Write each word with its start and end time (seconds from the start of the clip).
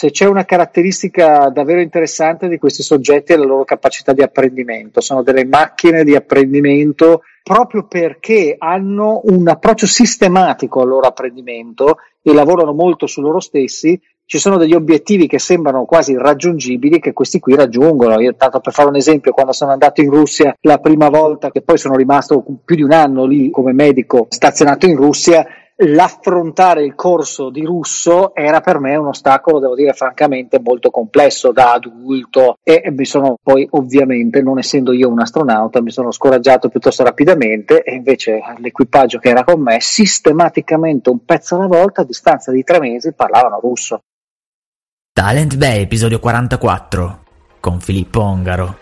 se 0.00 0.12
c'è 0.12 0.24
una 0.24 0.46
caratteristica 0.46 1.50
davvero 1.50 1.82
interessante 1.82 2.48
di 2.48 2.56
questi 2.56 2.82
soggetti 2.82 3.34
è 3.34 3.36
la 3.36 3.44
loro 3.44 3.64
capacità 3.64 4.14
di 4.14 4.22
apprendimento, 4.22 5.02
sono 5.02 5.22
delle 5.22 5.44
macchine 5.44 6.04
di 6.04 6.14
apprendimento 6.14 7.20
proprio 7.42 7.86
perché 7.86 8.54
hanno 8.56 9.20
un 9.24 9.46
approccio 9.46 9.86
sistematico 9.86 10.80
al 10.80 10.88
loro 10.88 11.06
apprendimento 11.06 11.98
e 12.22 12.32
lavorano 12.32 12.72
molto 12.72 13.06
su 13.06 13.20
loro 13.20 13.40
stessi, 13.40 14.00
ci 14.24 14.38
sono 14.38 14.56
degli 14.56 14.74
obiettivi 14.74 15.26
che 15.26 15.38
sembrano 15.38 15.84
quasi 15.84 16.12
irraggiungibili 16.12 16.98
che 16.98 17.12
questi 17.12 17.38
qui 17.38 17.54
raggiungono. 17.54 18.20
Io, 18.20 18.36
tanto 18.36 18.60
per 18.60 18.72
fare 18.72 18.88
un 18.88 18.96
esempio, 18.96 19.32
quando 19.32 19.52
sono 19.52 19.72
andato 19.72 20.00
in 20.00 20.08
Russia 20.08 20.56
la 20.60 20.78
prima 20.78 21.10
volta, 21.10 21.50
che 21.50 21.60
poi 21.60 21.76
sono 21.76 21.96
rimasto 21.96 22.42
più 22.64 22.76
di 22.76 22.82
un 22.82 22.92
anno 22.92 23.26
lì 23.26 23.50
come 23.50 23.72
medico 23.72 24.28
stazionato 24.30 24.86
in 24.86 24.96
Russia, 24.96 25.44
l'affrontare 25.82 26.84
il 26.84 26.94
corso 26.94 27.50
di 27.50 27.64
russo 27.64 28.34
era 28.34 28.60
per 28.60 28.78
me 28.78 28.96
un 28.96 29.08
ostacolo, 29.08 29.58
devo 29.58 29.74
dire 29.74 29.92
francamente, 29.92 30.60
molto 30.60 30.90
complesso 30.90 31.52
da 31.52 31.72
adulto 31.72 32.58
e 32.62 32.90
mi 32.90 33.04
sono 33.04 33.36
poi 33.42 33.66
ovviamente, 33.72 34.42
non 34.42 34.58
essendo 34.58 34.92
io 34.92 35.08
un 35.08 35.20
astronauta, 35.20 35.80
mi 35.80 35.90
sono 35.90 36.10
scoraggiato 36.10 36.68
piuttosto 36.68 37.04
rapidamente 37.04 37.82
e 37.82 37.94
invece 37.94 38.40
l'equipaggio 38.58 39.18
che 39.18 39.28
era 39.30 39.44
con 39.44 39.60
me 39.60 39.80
sistematicamente 39.80 41.10
un 41.10 41.24
pezzo 41.24 41.56
alla 41.56 41.66
volta 41.66 42.02
a 42.02 42.04
distanza 42.04 42.50
di 42.50 42.62
tre 42.62 42.78
mesi 42.78 43.12
parlavano 43.12 43.60
russo. 43.60 44.00
Talent 45.12 45.56
Bay, 45.56 45.82
episodio 45.82 46.20
44, 46.20 47.18
con 47.60 47.80
Filippo 47.80 48.20
Ongaro. 48.20 48.78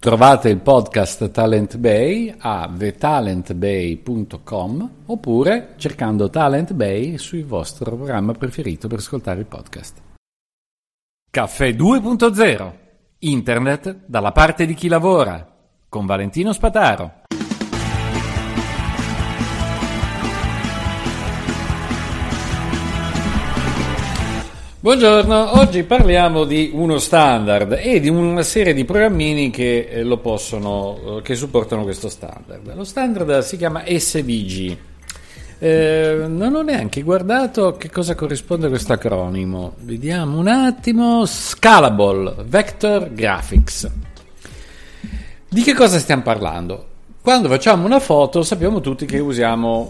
Trovate 0.00 0.48
il 0.48 0.58
podcast 0.60 1.30
Talent 1.30 1.76
Bay 1.76 2.34
a 2.38 2.72
thetalentbay.com 2.74 4.90
oppure 5.04 5.74
cercando 5.76 6.30
Talent 6.30 6.72
Bay 6.72 7.18
sul 7.18 7.44
vostro 7.44 7.96
programma 7.96 8.32
preferito 8.32 8.88
per 8.88 8.96
ascoltare 8.96 9.40
il 9.40 9.46
podcast. 9.46 10.00
Caffè 11.30 11.72
2.0 11.72 12.72
Internet 13.18 14.04
dalla 14.06 14.32
parte 14.32 14.64
di 14.64 14.72
chi 14.72 14.88
lavora 14.88 15.46
con 15.86 16.06
Valentino 16.06 16.54
Spataro. 16.54 17.19
Buongiorno, 24.82 25.58
oggi 25.58 25.82
parliamo 25.82 26.44
di 26.44 26.70
uno 26.72 26.98
standard 26.98 27.76
e 27.78 28.00
di 28.00 28.08
una 28.08 28.42
serie 28.42 28.72
di 28.72 28.86
programmini 28.86 29.50
che 29.50 29.80
eh, 29.90 30.16
possono, 30.16 31.18
eh, 31.18 31.22
che 31.22 31.34
supportano 31.34 31.82
questo 31.82 32.08
standard. 32.08 32.74
Lo 32.74 32.84
standard 32.84 33.40
si 33.40 33.58
chiama 33.58 33.82
SVG. 33.86 34.76
Eh, 35.58 36.24
non 36.26 36.54
ho 36.54 36.62
neanche 36.62 37.02
guardato 37.02 37.76
che 37.76 37.90
cosa 37.90 38.14
corrisponde 38.14 38.66
a 38.66 38.68
questo 38.70 38.94
acronimo. 38.94 39.74
Vediamo 39.80 40.38
un 40.38 40.48
attimo. 40.48 41.26
Scalable 41.26 42.36
Vector 42.46 43.12
Graphics. 43.12 43.90
Di 45.46 45.60
che 45.60 45.74
cosa 45.74 45.98
stiamo 45.98 46.22
parlando? 46.22 46.89
Quando 47.22 47.48
facciamo 47.48 47.84
una 47.84 48.00
foto 48.00 48.42
sappiamo 48.42 48.80
tutti 48.80 49.04
che 49.04 49.18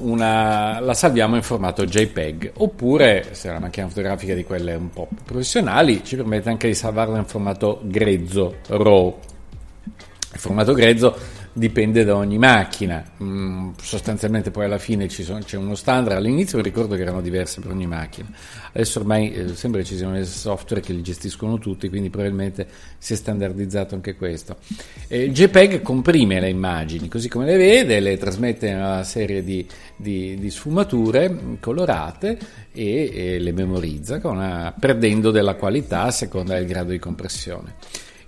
una, 0.03 0.81
la 0.81 0.95
salviamo 0.95 1.37
in 1.37 1.43
formato 1.43 1.85
JPEG 1.85 2.55
oppure 2.57 3.29
se 3.31 3.47
è 3.47 3.51
una 3.53 3.61
macchina 3.61 3.87
fotografica 3.87 4.35
di 4.35 4.43
quelle 4.43 4.75
un 4.75 4.91
po' 4.91 5.07
professionali 5.25 6.03
ci 6.03 6.17
permette 6.17 6.49
anche 6.49 6.67
di 6.67 6.75
salvarla 6.75 7.19
in 7.19 7.27
formato 7.27 7.83
grezzo, 7.85 8.57
RAW. 8.67 9.19
Il 10.33 10.41
formato 10.41 10.73
grezzo 10.75 11.17
dipende 11.53 12.05
da 12.05 12.17
ogni 12.17 12.39
macchina, 12.39 13.05
mm, 13.23 13.71
sostanzialmente 13.81 14.51
poi 14.51 14.67
alla 14.67 14.79
fine 14.79 15.09
sono, 15.09 15.41
c'è 15.41 15.57
uno 15.57 15.75
standard, 15.75 16.17
all'inizio 16.17 16.59
mi 16.59 16.65
ricordo 16.65 16.95
che 16.95 17.03
erano 17.03 17.21
diverse 17.21 17.61
per 17.61 17.73
ogni 17.73 17.87
macchina, 17.87 18.29
adesso 18.73 19.01
ormai 19.01 19.33
eh, 19.33 19.55
sembra 19.55 19.81
che 19.81 19.87
ci 19.87 19.97
siano 19.97 20.15
dei 20.15 20.25
software 20.25 20.81
che 20.81 20.93
li 20.93 21.03
gestiscono 21.03 21.59
tutti, 21.59 21.89
quindi 21.89 22.09
probabilmente 22.09 22.67
si 22.99 23.15
è 23.15 23.17
standardizzato 23.17 23.95
anche 23.95 24.15
questo. 24.15 24.57
Eh, 25.09 25.25
il 25.25 25.33
JPEG 25.33 25.83
comprime 25.83 26.41
le 26.41 26.49
immagini, 26.49 27.09
così 27.09 27.29
come 27.29 27.47
le 27.47 27.57
vede, 27.57 27.99
le 28.01 28.17
trasmette 28.17 28.69
in 28.69 28.77
una 28.77 29.03
serie 29.03 29.43
di, 29.43 29.67
di, 29.97 30.37
di 30.39 30.51
sfumature 30.51 31.57
colorate 31.59 32.39
e, 32.73 33.11
e 33.13 33.39
le 33.39 33.53
memorizza, 33.53 34.21
una, 34.23 34.73
perdendo 34.79 35.31
della 35.31 35.55
qualità 35.55 36.03
a 36.03 36.11
seconda 36.11 36.55
del 36.55 36.67
grado 36.67 36.91
di 36.91 36.99
compressione. 36.99 37.75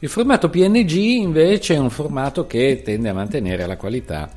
Il 0.03 0.09
formato 0.09 0.51
PNG 0.51 0.95
invece 0.95 1.75
è 1.75 1.79
un 1.79 1.89
formato 1.89 2.45
che 2.45 2.83
tende 2.85 3.09
a 3.09 3.15
mantenere 3.15 3.65
la 3.67 3.77
qualità 3.77 4.29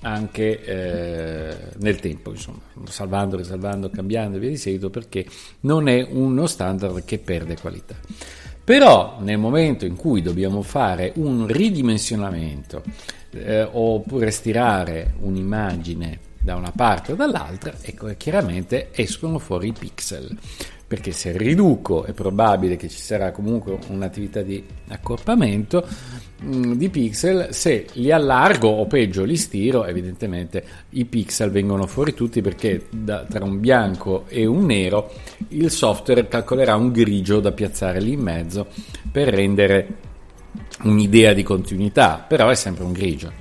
anche 0.00 0.60
eh, 0.64 1.56
nel 1.78 2.00
tempo, 2.00 2.30
insomma, 2.30 2.58
salvando, 2.86 3.36
risalvando, 3.36 3.88
cambiando 3.88 4.36
e 4.36 4.40
via 4.40 4.48
di 4.48 4.56
seguito, 4.56 4.90
perché 4.90 5.24
non 5.60 5.86
è 5.86 6.04
uno 6.10 6.48
standard 6.48 7.04
che 7.04 7.18
perde 7.18 7.56
qualità. 7.56 7.94
Però 8.64 9.18
nel 9.20 9.38
momento 9.38 9.84
in 9.84 9.94
cui 9.94 10.22
dobbiamo 10.22 10.60
fare 10.62 11.12
un 11.14 11.46
ridimensionamento 11.46 12.82
eh, 13.30 13.62
oppure 13.62 14.32
stirare 14.32 15.14
un'immagine 15.20 16.18
da 16.40 16.56
una 16.56 16.72
parte 16.74 17.12
o 17.12 17.14
dall'altra, 17.14 17.72
ecco, 17.80 18.12
chiaramente 18.16 18.88
escono 18.90 19.38
fuori 19.38 19.68
i 19.68 19.72
pixel 19.72 20.36
perché 20.92 21.12
se 21.12 21.34
riduco 21.34 22.04
è 22.04 22.12
probabile 22.12 22.76
che 22.76 22.86
ci 22.86 22.98
sarà 22.98 23.30
comunque 23.30 23.78
un'attività 23.88 24.42
di 24.42 24.62
accorpamento 24.88 25.88
mm, 26.44 26.72
di 26.72 26.90
pixel, 26.90 27.48
se 27.50 27.86
li 27.94 28.12
allargo 28.12 28.68
o 28.68 28.86
peggio 28.86 29.24
li 29.24 29.38
stiro 29.38 29.86
evidentemente 29.86 30.62
i 30.90 31.06
pixel 31.06 31.50
vengono 31.50 31.86
fuori 31.86 32.12
tutti 32.12 32.42
perché 32.42 32.88
da, 32.90 33.24
tra 33.24 33.42
un 33.42 33.58
bianco 33.58 34.26
e 34.28 34.44
un 34.44 34.66
nero 34.66 35.10
il 35.48 35.70
software 35.70 36.28
calcolerà 36.28 36.76
un 36.76 36.92
grigio 36.92 37.40
da 37.40 37.52
piazzare 37.52 37.98
lì 37.98 38.12
in 38.12 38.20
mezzo 38.20 38.66
per 39.10 39.28
rendere 39.28 39.86
un'idea 40.82 41.32
di 41.32 41.42
continuità, 41.42 42.22
però 42.28 42.50
è 42.50 42.54
sempre 42.54 42.84
un 42.84 42.92
grigio. 42.92 43.32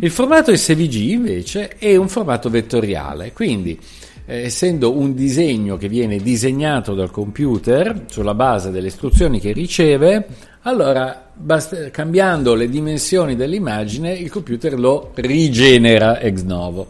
Il 0.00 0.10
formato 0.10 0.54
SVG 0.54 0.94
invece 1.10 1.68
è 1.78 1.96
un 1.96 2.10
formato 2.10 2.50
vettoriale, 2.50 3.32
quindi 3.32 3.78
eh, 4.26 4.44
essendo 4.44 4.96
un 4.96 5.14
disegno 5.14 5.76
che 5.76 5.88
viene 5.88 6.18
disegnato 6.18 6.94
dal 6.94 7.10
computer 7.10 8.04
sulla 8.06 8.34
base 8.34 8.70
delle 8.70 8.88
istruzioni 8.88 9.40
che 9.40 9.52
riceve, 9.52 10.26
allora 10.62 11.30
basta, 11.34 11.90
cambiando 11.90 12.54
le 12.54 12.68
dimensioni 12.68 13.34
dell'immagine 13.34 14.12
il 14.12 14.30
computer 14.30 14.78
lo 14.78 15.10
rigenera 15.14 16.20
ex 16.20 16.42
novo. 16.42 16.86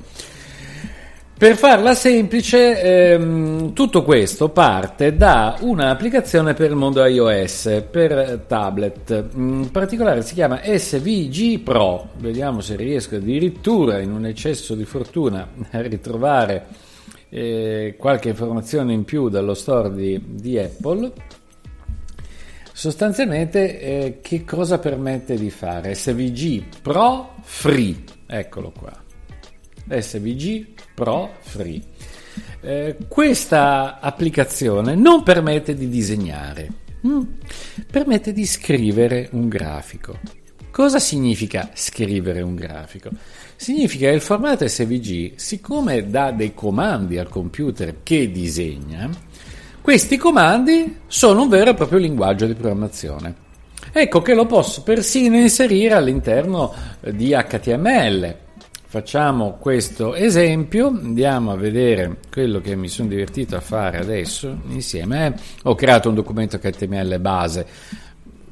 Per 1.43 1.57
farla 1.57 1.95
semplice, 1.95 2.81
ehm, 2.81 3.73
tutto 3.73 4.05
questo 4.05 4.51
parte 4.51 5.17
da 5.17 5.57
un'applicazione 5.59 6.55
per 6.55 6.71
il 6.71 6.77
mondo 6.77 7.05
iOS, 7.05 7.83
per 7.91 8.45
tablet, 8.47 9.31
in 9.35 9.69
particolare 9.73 10.23
si 10.23 10.35
chiama 10.35 10.61
SVG 10.63 11.59
Pro. 11.59 12.11
Vediamo 12.19 12.61
se 12.61 12.77
riesco 12.77 13.17
addirittura 13.17 13.99
in 13.99 14.13
un 14.13 14.27
eccesso 14.27 14.77
di 14.77 14.85
fortuna 14.85 15.49
a 15.73 15.81
ritrovare 15.81 16.65
eh, 17.35 17.95
qualche 17.97 18.29
informazione 18.29 18.93
in 18.93 19.05
più 19.05 19.31
dallo 19.31 19.55
store 19.55 19.95
di, 19.95 20.21
di 20.23 20.59
Apple. 20.59 21.11
Sostanzialmente, 22.75 23.81
eh, 23.81 24.19
che 24.21 24.45
cosa 24.45 24.79
permette 24.79 25.37
di 25.37 25.49
fare? 25.49 25.95
SVG 25.95 26.81
Pro 26.83 27.37
Free, 27.43 28.05
eccolo 28.27 28.71
qua. 28.71 28.93
SVG 29.89 30.67
Pro 30.95 31.37
Free. 31.41 31.81
Eh, 32.61 32.97
questa 33.09 33.99
applicazione 34.01 34.95
non 34.95 35.23
permette 35.23 35.75
di 35.75 35.89
disegnare, 35.89 36.69
mm, 37.07 37.23
permette 37.91 38.33
di 38.33 38.45
scrivere 38.45 39.29
un 39.33 39.49
grafico. 39.49 40.19
Cosa 40.71 40.99
significa 40.99 41.71
scrivere 41.73 42.43
un 42.43 42.55
grafico? 42.55 43.11
Significa 43.63 44.09
che 44.09 44.15
il 44.17 44.21
formato 44.21 44.67
SVG, 44.67 45.35
siccome 45.37 46.11
dà 46.11 46.33
dei 46.33 46.53
comandi 46.53 47.17
al 47.17 47.29
computer 47.29 47.99
che 48.03 48.29
disegna, 48.33 49.09
questi 49.81 50.17
comandi 50.17 50.97
sono 51.07 51.43
un 51.43 51.49
vero 51.49 51.71
e 51.71 51.75
proprio 51.75 52.01
linguaggio 52.01 52.47
di 52.47 52.55
programmazione. 52.55 53.33
Ecco 53.93 54.21
che 54.21 54.35
lo 54.35 54.47
posso 54.47 54.83
persino 54.83 55.37
inserire 55.37 55.95
all'interno 55.95 56.75
di 57.09 57.29
HTML. 57.29 58.35
Facciamo 58.85 59.59
questo 59.61 60.17
esempio, 60.17 60.89
andiamo 60.89 61.53
a 61.53 61.57
vedere 61.57 62.17
quello 62.33 62.61
che 62.61 62.75
mi 62.75 62.89
sono 62.89 63.11
divertito 63.11 63.55
a 63.55 63.61
fare 63.61 63.99
adesso 63.99 64.59
insieme. 64.71 65.37
Ho 65.63 65.77
creato 65.77 66.09
un 66.09 66.17
documento 66.17 66.59
HTML 66.59 67.21
base 67.21 67.65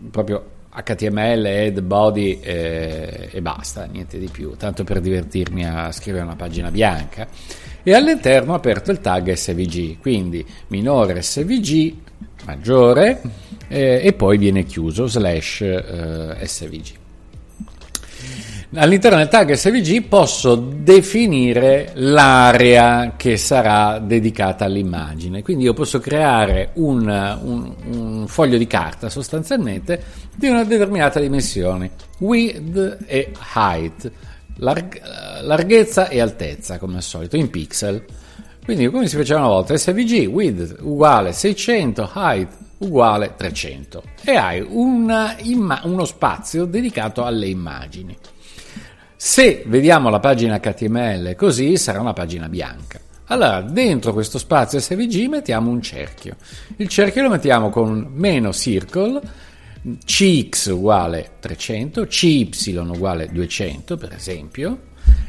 proprio 0.08 0.58
HTML, 0.72 1.44
head, 1.46 1.81
body 1.81 2.38
eh, 2.40 3.28
e 3.32 3.43
basta, 3.43 3.87
niente 3.87 4.19
di 4.19 4.28
più, 4.28 4.55
tanto 4.56 4.84
per 4.84 5.00
divertirmi 5.00 5.67
a 5.67 5.90
scrivere 5.90 6.25
una 6.25 6.37
pagina 6.37 6.70
bianca. 6.70 7.26
E 7.82 7.94
all'interno 7.94 8.52
ho 8.52 8.56
aperto 8.56 8.90
il 8.90 9.00
tag 9.00 9.32
SVG, 9.32 9.99
quindi 9.99 10.46
minore 10.69 11.22
SVG, 11.22 11.94
maggiore, 12.44 13.20
eh, 13.69 14.00
e 14.02 14.12
poi 14.12 14.38
viene 14.38 14.64
chiuso 14.64 15.06
slash 15.06 15.61
eh, 15.62 16.37
SVG. 16.46 17.00
All'interno 18.75 19.19
del 19.19 19.28
tag 19.28 19.52
SVG 19.52 20.02
posso 20.05 20.55
definire 20.55 21.90
l'area 21.94 23.14
che 23.17 23.37
sarà 23.37 23.99
dedicata 23.99 24.64
all'immagine. 24.64 25.43
Quindi 25.43 25.64
io 25.64 25.72
posso 25.75 25.99
creare 25.99 26.70
un, 26.75 27.00
un, 27.43 27.75
un 27.84 28.25
foglio 28.28 28.58
di 28.58 28.67
carta 28.67 29.08
sostanzialmente 29.08 30.02
di 30.37 30.49
una 30.49 30.64
determinata 30.64 31.19
dimensione, 31.19 31.90
width 32.19 32.99
e 33.06 33.32
height, 33.56 34.11
larg- 34.56 35.00
larghezza 35.43 36.08
e 36.08 36.20
altezza 36.20 36.78
come 36.78 36.96
al 36.96 37.02
solito, 37.02 37.37
in 37.37 37.50
pixel. 37.50 38.05
Quindi 38.64 38.88
come 38.88 39.08
si 39.08 39.17
faceva 39.17 39.40
una 39.40 39.49
volta, 39.49 39.76
SVG 39.76 40.28
width 40.28 40.76
uguale 40.81 41.32
600, 41.32 42.11
height 42.14 42.58
uguale 42.78 43.34
300 43.37 44.02
e 44.25 44.37
hai 44.37 44.64
una, 44.67 45.37
uno 45.82 46.05
spazio 46.05 46.64
dedicato 46.67 47.25
alle 47.25 47.49
immagini. 47.49 48.17
Se 49.22 49.64
vediamo 49.67 50.08
la 50.08 50.19
pagina 50.19 50.58
HTML 50.58 51.34
così 51.34 51.76
sarà 51.76 52.00
una 52.00 52.14
pagina 52.14 52.49
bianca. 52.49 52.99
Allora, 53.26 53.61
dentro 53.61 54.14
questo 54.14 54.38
spazio 54.38 54.81
SVG 54.81 55.26
mettiamo 55.26 55.70
un 55.70 55.82
cerchio. 55.82 56.37
Il 56.76 56.88
cerchio 56.88 57.25
lo 57.25 57.28
mettiamo 57.28 57.69
con 57.69 58.08
meno 58.14 58.50
circle, 58.55 59.20
CX 60.06 60.69
uguale 60.69 61.32
300, 61.38 62.06
CY 62.06 62.76
uguale 62.76 63.28
200 63.31 63.99
per 63.99 64.14
esempio, 64.14 64.78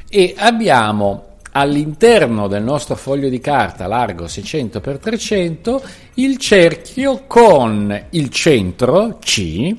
e 0.08 0.36
abbiamo 0.38 1.40
all'interno 1.52 2.48
del 2.48 2.64
nostro 2.64 2.96
foglio 2.96 3.28
di 3.28 3.42
carta 3.42 3.88
largo 3.88 4.24
600x300 4.24 5.82
il 6.14 6.38
cerchio 6.38 7.26
con 7.28 8.06
il 8.12 8.30
centro 8.30 9.18
C 9.20 9.76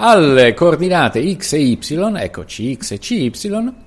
alle 0.00 0.54
coordinate 0.54 1.34
x 1.34 1.54
e 1.54 1.58
y, 1.58 1.78
ecco 2.18 2.44
cx 2.44 2.92
e 2.92 2.98
cy, 3.00 3.32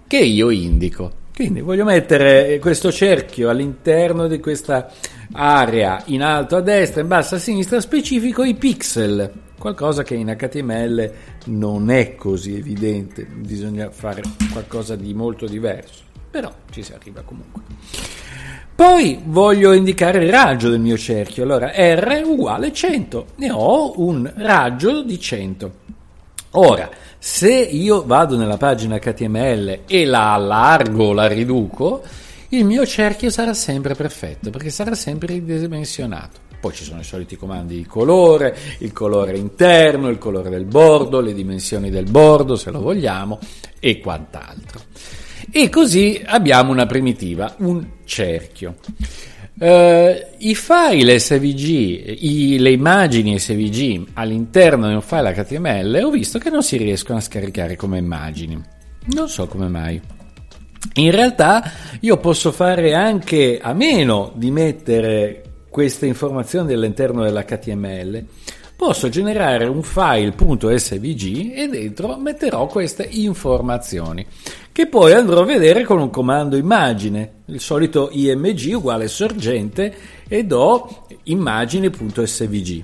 che 0.08 0.18
io 0.18 0.50
indico. 0.50 1.20
Quindi 1.34 1.62
voglio 1.62 1.86
mettere 1.86 2.60
questo 2.60 2.92
cerchio 2.92 3.50
all'interno 3.50 4.28
di 4.28 4.42
questa 4.42 4.92
area 5.32 6.04
in 6.08 6.22
alto 6.22 6.58
a 6.58 6.62
destra, 6.62 7.00
in 7.00 7.08
basso 7.08 7.36
a 7.36 7.40
sinistra, 7.40 7.80
specifico 7.80 8.44
i 8.44 8.56
pixel, 8.56 9.32
qualcosa 9.58 10.04
che 10.04 10.16
in 10.16 10.36
HTML 10.38 11.12
non 11.46 11.90
è 11.90 12.16
così 12.16 12.58
evidente, 12.58 13.26
bisogna 13.26 13.90
fare 13.90 14.22
qualcosa 14.52 14.98
di 14.98 15.14
molto 15.14 15.46
diverso, 15.46 16.04
però 16.30 16.52
ci 16.72 16.84
si 16.84 16.92
arriva 16.92 17.22
comunque. 17.22 17.62
Poi 18.76 19.22
voglio 19.24 19.72
indicare 19.72 20.26
il 20.26 20.30
raggio 20.30 20.70
del 20.70 20.82
mio 20.82 20.98
cerchio, 20.98 21.44
allora 21.44 21.72
R 21.74 22.24
uguale 22.26 22.74
100, 22.74 23.28
ne 23.36 23.50
ho 23.52 23.94
un 24.02 24.30
raggio 24.36 25.04
di 25.04 25.18
100. 25.18 25.81
Ora, 26.54 26.90
se 27.18 27.54
io 27.54 28.04
vado 28.06 28.36
nella 28.36 28.58
pagina 28.58 29.00
HTML 29.00 29.82
e 29.88 30.06
la 30.06 30.34
allargo, 30.34 31.14
la 31.14 31.28
riduco, 31.28 32.04
il 32.50 32.66
mio 32.66 32.86
cerchio 32.86 33.30
sarà 33.30 33.54
sempre 33.54 33.96
perfetto 33.96 34.50
perché 34.50 34.70
sarà 34.70 34.94
sempre 34.94 35.36
ridimensionato. 35.36 36.40
Poi 36.60 36.74
ci 36.74 36.84
sono 36.84 37.00
i 37.00 37.06
soliti 37.06 37.38
comandi 37.38 37.78
di 37.78 37.86
colore, 37.86 38.56
il 38.80 38.92
colore 38.92 39.38
interno, 39.38 40.10
il 40.10 40.18
colore 40.18 40.50
del 40.50 40.66
bordo, 40.66 41.22
le 41.22 41.34
dimensioni 41.34 41.90
del 41.90 42.10
bordo 42.12 42.56
se 42.56 42.70
lo 42.70 42.82
vogliamo 42.82 43.40
e 43.80 44.00
quant'altro. 44.00 44.82
E 45.50 45.70
così 45.70 46.22
abbiamo 46.26 46.72
una 46.72 46.86
primitiva, 46.86 47.56
un 47.60 47.84
cerchio. 48.04 48.76
Uh, 49.62 50.20
I 50.40 50.56
file 50.56 51.20
SVG, 51.20 52.18
i, 52.24 52.58
le 52.58 52.72
immagini 52.72 53.38
SVG 53.38 54.08
all'interno 54.14 54.88
di 54.88 54.96
un 54.96 55.04
file 55.04 55.36
HTML 55.36 56.02
ho 56.04 56.10
visto 56.10 56.40
che 56.40 56.50
non 56.50 56.64
si 56.64 56.78
riescono 56.78 57.20
a 57.20 57.22
scaricare 57.22 57.76
come 57.76 58.00
immagini. 58.00 58.60
Non 59.14 59.30
so 59.30 59.46
come 59.46 59.68
mai. 59.68 60.02
In 60.96 61.12
realtà 61.12 61.62
io 62.00 62.18
posso 62.18 62.52
fare 62.52 62.96
anche 62.96 63.60
a 63.62 63.74
meno 63.74 64.32
di 64.34 64.50
mettere 64.50 65.44
queste 65.70 66.08
informazioni 66.08 66.74
all'interno 66.74 67.22
dell'HTML. 67.22 68.26
Posso 68.82 69.10
generare 69.10 69.66
un 69.66 69.84
file.svg 69.84 71.52
e 71.54 71.68
dentro 71.68 72.18
metterò 72.18 72.66
queste 72.66 73.08
informazioni 73.12 74.26
che 74.72 74.88
poi 74.88 75.14
andrò 75.14 75.42
a 75.42 75.46
vedere 75.46 75.84
con 75.84 76.00
un 76.00 76.10
comando 76.10 76.58
immagine, 76.58 77.44
il 77.46 77.60
solito 77.60 78.10
img 78.12 78.74
uguale 78.74 79.08
sorgente 79.08 79.94
e 80.28 80.46
do 80.46 81.06
immagine.svg. 81.26 82.84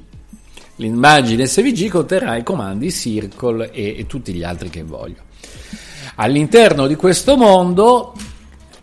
L'immagine 0.76 1.48
svg 1.48 1.90
conterrà 1.90 2.36
i 2.36 2.44
comandi 2.44 2.92
circle 2.92 3.72
e, 3.72 3.96
e 3.98 4.06
tutti 4.06 4.34
gli 4.34 4.44
altri 4.44 4.70
che 4.70 4.84
voglio. 4.84 5.24
All'interno 6.18 6.86
di 6.86 6.94
questo 6.94 7.36
mondo 7.38 8.14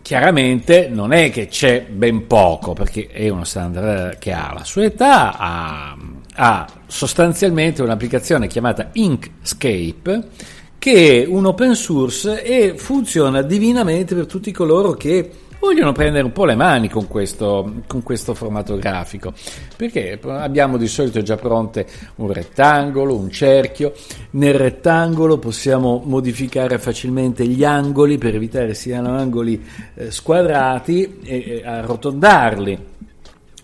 chiaramente 0.01 0.89
non 0.89 1.13
è 1.13 1.31
che 1.31 1.47
c'è 1.47 1.85
ben 1.89 2.27
poco, 2.27 2.73
perché 2.73 3.07
è 3.07 3.29
uno 3.29 3.45
standard 3.45 4.17
che 4.17 4.33
ha 4.33 4.51
la 4.53 4.65
sua 4.65 4.83
età, 4.83 5.37
ha, 5.37 5.97
ha 6.35 6.67
sostanzialmente 6.87 7.81
un'applicazione 7.81 8.47
chiamata 8.47 8.89
Inkscape 8.93 10.29
che 10.77 11.23
è 11.23 11.27
un 11.27 11.45
open 11.45 11.73
source 11.73 12.43
e 12.43 12.77
funziona 12.77 13.41
divinamente 13.41 14.13
per 14.13 14.27
tutti 14.27 14.51
coloro 14.51 14.93
che 14.93 15.31
vogliono 15.65 15.93
prendere 15.93 16.23
un 16.23 16.31
po' 16.31 16.45
le 16.45 16.53
mani 16.53 16.89
con 16.89 17.07
questo, 17.07 17.81
con 17.87 18.03
questo 18.03 18.35
formato 18.35 18.77
grafico, 18.77 19.33
perché? 19.75 20.19
Abbiamo 20.23 20.77
di 20.77 20.87
solito 20.87 21.23
già 21.23 21.37
pronte 21.37 21.87
un 22.17 22.31
rettangolo, 22.31 23.17
un 23.17 23.31
cerchio, 23.31 23.93
nel 24.31 24.53
rettangolo 24.53 25.39
possiamo 25.39 26.03
modificare 26.05 26.77
facilmente 26.77 27.47
gli 27.47 27.63
angoli 27.63 28.19
per 28.19 28.35
evitare 28.35 28.75
siano 28.75 29.17
angoli 29.17 29.59
eh, 29.95 30.11
squadrati 30.11 31.19
e, 31.23 31.43
e 31.47 31.61
arrotondarli. 31.65 32.93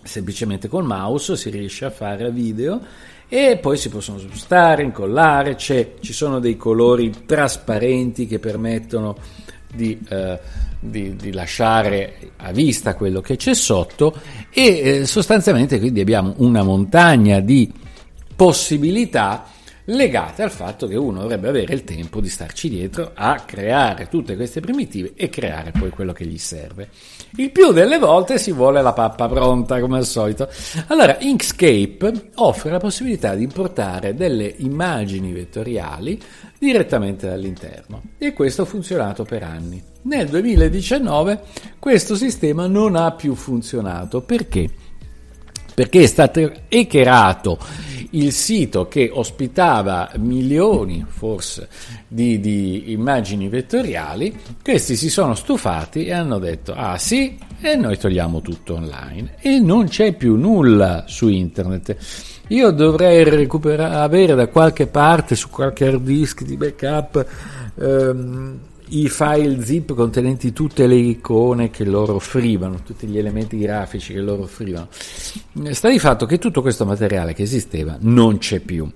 Semplicemente 0.02 0.68
col 0.68 0.84
mouse 0.84 1.36
si 1.36 1.50
riesce 1.50 1.84
a 1.84 1.90
fare 1.90 2.30
video 2.30 2.80
e 3.28 3.56
poi 3.56 3.76
si 3.76 3.88
possono 3.88 4.18
spostare, 4.18 4.82
incollare, 4.82 5.56
ci 5.56 6.12
sono 6.12 6.38
dei 6.38 6.56
colori 6.56 7.24
trasparenti 7.24 8.26
che 8.26 8.38
permettono 8.38 9.16
di, 9.72 9.98
eh, 10.08 10.38
di, 10.78 11.16
di, 11.16 11.32
lasciare 11.32 12.32
a 12.36 12.52
vista 12.52 12.94
quello 12.94 13.20
che 13.20 13.36
c'è 13.36 13.54
sotto 13.54 14.14
e 14.50 14.62
eh, 14.64 15.06
sostanzialmente 15.06 15.78
quindi 15.78 16.00
abbiamo 16.00 16.34
una 16.38 16.62
montagna 16.62 17.40
di 17.40 17.72
possibilità 18.36 19.46
legate 19.86 20.42
al 20.42 20.50
fatto 20.50 20.86
che 20.86 20.96
uno 20.96 21.22
dovrebbe 21.22 21.48
avere 21.48 21.74
il 21.74 21.84
tempo 21.84 22.20
di 22.20 22.28
starci 22.28 22.68
dietro 22.68 23.12
a 23.14 23.40
creare 23.40 24.08
tutte 24.08 24.36
queste 24.36 24.60
primitive 24.60 25.12
e 25.16 25.28
creare 25.28 25.72
poi 25.72 25.90
quello 25.90 26.12
che 26.12 26.24
gli 26.24 26.38
serve. 26.38 26.88
Il 27.36 27.50
più 27.50 27.72
delle 27.72 27.98
volte 27.98 28.38
si 28.38 28.52
vuole 28.52 28.82
la 28.82 28.92
pappa 28.92 29.28
pronta, 29.28 29.80
come 29.80 29.98
al 29.98 30.06
solito. 30.06 30.48
Allora, 30.88 31.16
Inkscape 31.18 32.30
offre 32.36 32.70
la 32.70 32.78
possibilità 32.78 33.34
di 33.34 33.44
importare 33.44 34.14
delle 34.14 34.52
immagini 34.58 35.32
vettoriali 35.32 36.20
direttamente 36.58 37.26
dall'interno 37.26 38.02
e 38.18 38.32
questo 38.32 38.62
ha 38.62 38.66
funzionato 38.66 39.24
per 39.24 39.42
anni. 39.42 39.82
Nel 40.02 40.28
2019 40.28 41.40
questo 41.78 42.16
sistema 42.16 42.66
non 42.66 42.96
ha 42.96 43.12
più 43.12 43.34
funzionato 43.34 44.20
perché? 44.20 44.81
Perché 45.74 46.02
è 46.02 46.06
stato 46.06 46.52
hackerato 46.68 47.58
il 48.14 48.32
sito 48.32 48.88
che 48.88 49.10
ospitava 49.12 50.10
milioni 50.16 51.04
forse 51.06 51.68
di, 52.08 52.40
di, 52.40 52.92
immagini 52.92 53.48
vettoriali, 53.48 54.36
questi 54.62 54.96
si 54.96 55.08
sono 55.08 55.34
stufati 55.34 56.06
e 56.06 56.12
hanno 56.12 56.38
detto 56.38 56.74
ah 56.74 56.98
sì 56.98 57.38
e 57.60 57.76
noi 57.76 57.96
togliamo 57.96 58.40
tutto 58.40 58.74
online 58.74 59.36
e 59.40 59.60
non 59.60 59.86
c'è 59.86 60.12
più 60.12 60.36
nulla 60.36 61.04
su 61.06 61.28
internet. 61.28 61.96
Io 62.48 62.70
dovrei 62.70 63.24
recuperare, 63.24 63.94
avere 63.94 64.34
da 64.34 64.48
qualche 64.48 64.86
parte 64.86 65.34
su 65.34 65.48
qualche 65.48 65.86
hard 65.86 66.02
disk 66.02 66.42
di 66.42 66.56
backup 66.56 67.26
ehm, 67.80 68.58
i 68.88 69.08
file 69.08 69.62
zip 69.64 69.94
contenenti 69.94 70.52
tutte 70.52 70.86
le 70.86 70.96
icone 70.96 71.70
che 71.70 71.84
loro 71.84 72.14
offrivano, 72.14 72.82
tutti 72.82 73.06
gli 73.06 73.18
elementi 73.18 73.58
grafici 73.58 74.12
che 74.12 74.20
loro 74.20 74.42
offrivano. 74.42 74.88
Sta 74.90 75.88
di 75.88 75.98
fatto 75.98 76.26
che 76.26 76.38
tutto 76.38 76.62
questo 76.62 76.84
materiale 76.84 77.32
che 77.32 77.42
esisteva 77.42 77.96
non 78.00 78.38
c'è 78.38 78.60
più 78.60 78.90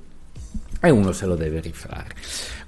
e 0.80 0.90
uno 0.90 1.12
se 1.12 1.26
lo 1.26 1.34
deve 1.34 1.60
rifare. 1.60 2.08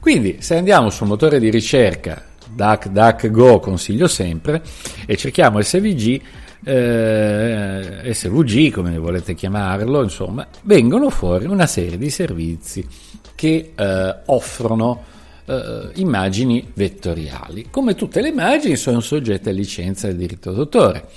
Quindi 0.01 0.39
se 0.41 0.57
andiamo 0.57 0.91
sul 0.91 1.07
motore 1.07 1.39
di 1.39 1.51
ricerca 1.51 2.25
DuckDuckGo 2.51 3.61
consiglio 3.61 4.07
sempre 4.07 4.63
e 5.07 5.17
cerchiamo 5.17 5.61
SVG 5.61 6.21
eh, 6.65 8.11
SVG 8.13 8.73
come 8.73 8.99
volete 8.99 9.35
chiamarlo 9.35 10.03
insomma 10.03 10.47
vengono 10.63 11.09
fuori 11.09 11.47
una 11.47 11.67
serie 11.67 11.99
di 11.99 12.11
servizi 12.11 12.87
che 13.35 13.73
eh, 13.75 14.17
offrono 14.27 15.05
eh, 15.49 15.91
immagini 15.95 16.65
vettoriali. 16.75 17.67
Come 17.71 17.95
tutte 17.95 18.21
le 18.21 18.29
immagini 18.29 18.77
sono 18.77 19.01
soggette 19.01 19.51
a 19.51 19.53
licenza 19.53 20.07
del 20.07 20.17
diritto 20.17 20.53
d'autore. 20.53 21.09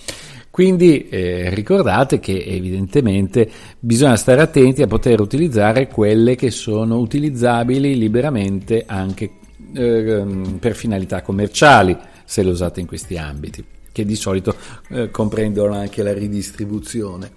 Quindi 0.50 1.08
eh, 1.08 1.50
ricordate 1.54 2.20
che 2.20 2.44
evidentemente 2.46 3.50
bisogna 3.80 4.18
stare 4.18 4.42
attenti 4.42 4.82
a 4.82 4.88
poter 4.88 5.22
utilizzare 5.22 5.88
quelle 5.88 6.36
che 6.36 6.52
sono 6.52 6.98
utilizzabili 6.98 7.98
liberamente 7.98 8.84
anche 8.86 9.32
eh, 9.74 10.26
per 10.60 10.76
finalità 10.76 11.22
commerciali 11.22 11.98
se 12.26 12.44
lo 12.44 12.52
usate 12.52 12.82
in 12.82 12.86
questi 12.86 13.18
ambiti, 13.18 13.64
che 13.92 14.06
di 14.06 14.16
solito 14.16 14.56
eh, 14.90 15.10
comprendono 15.10 15.74
anche 15.74 16.04
la 16.04 16.14
ridistribuzione. 16.14 17.32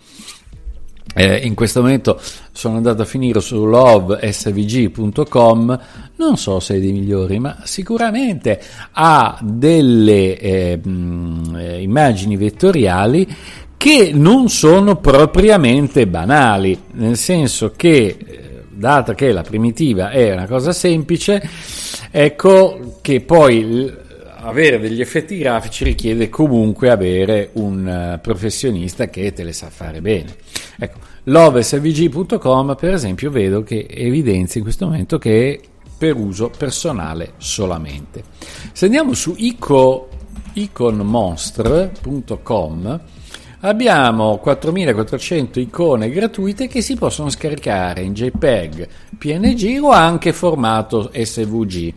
Eh, 1.16 1.36
in 1.46 1.54
questo 1.54 1.80
momento 1.80 2.20
sono 2.50 2.76
andato 2.76 3.02
a 3.02 3.04
finire 3.04 3.40
su 3.40 3.66
lovesvg.com, 3.66 5.00
non 6.16 6.36
so 6.36 6.58
se 6.58 6.74
è 6.74 6.80
dei 6.80 6.90
migliori, 6.92 7.38
ma 7.38 7.58
sicuramente 7.62 8.60
ha 8.92 9.38
delle 9.40 10.36
eh, 10.38 10.80
eh, 10.82 11.82
immagini 11.82 12.36
vettoriali 12.36 13.28
che 13.76 14.10
non 14.12 14.48
sono 14.48 14.96
propriamente 14.96 16.06
banali, 16.08 16.80
nel 16.92 17.16
senso 17.16 17.72
che, 17.76 18.16
eh, 18.18 18.62
data 18.70 19.14
che 19.14 19.30
la 19.30 19.42
primitiva 19.42 20.10
è 20.10 20.32
una 20.32 20.46
cosa 20.46 20.72
semplice, 20.72 21.48
ecco 22.10 22.98
che 23.02 23.20
poi 23.20 24.02
avere 24.44 24.78
degli 24.78 25.00
effetti 25.00 25.38
grafici 25.38 25.84
richiede 25.84 26.28
comunque 26.28 26.90
avere 26.90 27.50
un 27.54 28.16
uh, 28.16 28.20
professionista 28.20 29.08
che 29.08 29.32
te 29.32 29.42
le 29.42 29.52
sa 29.52 29.70
fare 29.70 30.00
bene. 30.00 30.36
Ecco, 30.78 30.98
lovesvg.com 31.24 32.76
per 32.76 32.94
esempio 32.94 33.30
vedo 33.30 33.62
che 33.62 33.86
evidenzia 33.88 34.58
in 34.58 34.64
questo 34.64 34.86
momento 34.86 35.18
che 35.18 35.52
è 35.52 35.60
per 35.96 36.16
uso 36.16 36.50
personale 36.56 37.34
solamente. 37.38 38.22
Se 38.72 38.84
andiamo 38.84 39.14
su 39.14 39.34
ico, 39.36 40.08
iconmonster.com 40.52 43.00
abbiamo 43.60 44.38
4400 44.38 45.58
icone 45.58 46.10
gratuite 46.10 46.68
che 46.68 46.82
si 46.82 46.96
possono 46.96 47.30
scaricare 47.30 48.02
in 48.02 48.12
JPEG, 48.12 48.86
PNG 49.16 49.82
o 49.82 49.90
anche 49.90 50.34
formato 50.34 51.10
SVG. 51.14 51.94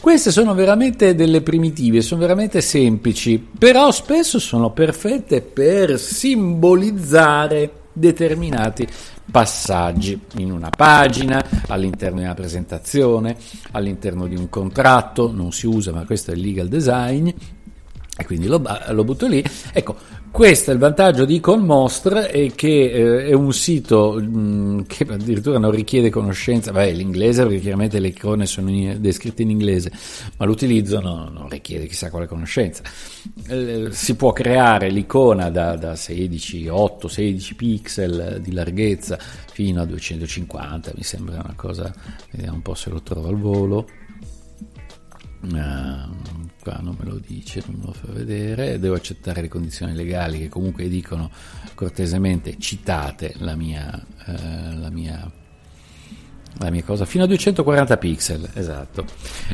Queste 0.00 0.30
sono 0.30 0.54
veramente 0.54 1.14
delle 1.14 1.42
primitive, 1.42 2.00
sono 2.00 2.20
veramente 2.20 2.60
semplici, 2.62 3.38
però 3.38 3.90
spesso 3.90 4.38
sono 4.38 4.70
perfette 4.70 5.42
per 5.42 5.98
simbolizzare 5.98 7.82
determinati 7.92 8.86
passaggi 9.30 10.18
in 10.36 10.52
una 10.52 10.70
pagina, 10.70 11.44
all'interno 11.68 12.18
di 12.18 12.24
una 12.24 12.34
presentazione, 12.34 13.36
all'interno 13.72 14.26
di 14.26 14.36
un 14.36 14.48
contratto, 14.48 15.30
non 15.32 15.52
si 15.52 15.66
usa 15.66 15.92
ma 15.92 16.04
questo 16.04 16.30
è 16.30 16.34
il 16.34 16.40
legal 16.40 16.68
design 16.68 17.30
e 18.16 18.24
quindi 18.24 18.46
lo, 18.46 18.62
lo 18.90 19.04
butto 19.04 19.26
lì. 19.26 19.44
Ecco, 19.72 19.96
questo 20.30 20.70
è 20.70 20.74
il 20.74 20.78
vantaggio 20.78 21.24
di 21.24 21.40
Conmostre 21.40 22.30
e 22.30 22.52
che 22.54 22.90
eh, 22.90 23.26
è 23.26 23.32
un 23.32 23.52
sito 23.52 24.14
mh, 24.20 24.38
mm, 24.38 24.80
che 24.86 25.04
addirittura 25.08 25.58
non 25.58 25.72
richiede 25.72 26.10
conoscenza, 26.10 26.70
beh 26.70 26.92
l'inglese 26.92 27.42
perché 27.42 27.60
chiaramente 27.60 27.98
le 27.98 28.08
icone 28.08 28.46
sono 28.46 28.70
in, 28.70 29.00
descritte 29.00 29.42
in 29.42 29.50
inglese, 29.50 29.90
ma 30.36 30.44
l'utilizzo 30.44 31.00
no, 31.00 31.28
non 31.28 31.48
richiede 31.48 31.86
chissà 31.86 32.10
quale 32.10 32.26
conoscenza. 32.26 32.82
Eh, 33.48 33.88
si 33.90 34.14
può 34.14 34.32
creare 34.32 34.90
l'icona 34.90 35.50
da, 35.50 35.76
da 35.76 35.96
16, 35.96 36.68
8, 36.68 37.08
16 37.08 37.54
pixel 37.56 38.38
di 38.40 38.52
larghezza 38.52 39.18
fino 39.18 39.82
a 39.82 39.84
250, 39.86 40.92
mi 40.96 41.02
sembra 41.02 41.36
una 41.36 41.54
cosa, 41.56 41.92
vediamo 42.30 42.56
un 42.56 42.62
po' 42.62 42.74
se 42.74 42.90
lo 42.90 43.02
trovo 43.02 43.28
al 43.28 43.38
volo. 43.38 43.88
Uh, 45.42 46.43
qua 46.64 46.80
non 46.80 46.96
me 46.98 47.04
lo 47.04 47.20
dice, 47.24 47.62
non 47.66 47.78
me 47.78 47.86
lo 47.86 47.92
fa 47.92 48.10
vedere, 48.10 48.78
devo 48.78 48.94
accettare 48.94 49.42
le 49.42 49.48
condizioni 49.48 49.94
legali 49.94 50.38
che 50.38 50.48
comunque 50.48 50.88
dicono 50.88 51.30
cortesemente 51.74 52.56
citate 52.58 53.34
la 53.36 53.54
mia, 53.54 54.02
eh, 54.26 54.74
la 54.74 54.90
mia, 54.90 55.30
la 56.58 56.70
mia 56.70 56.82
cosa, 56.82 57.04
fino 57.04 57.24
a 57.24 57.26
240 57.26 57.96
pixel, 57.98 58.50
esatto, 58.54 59.04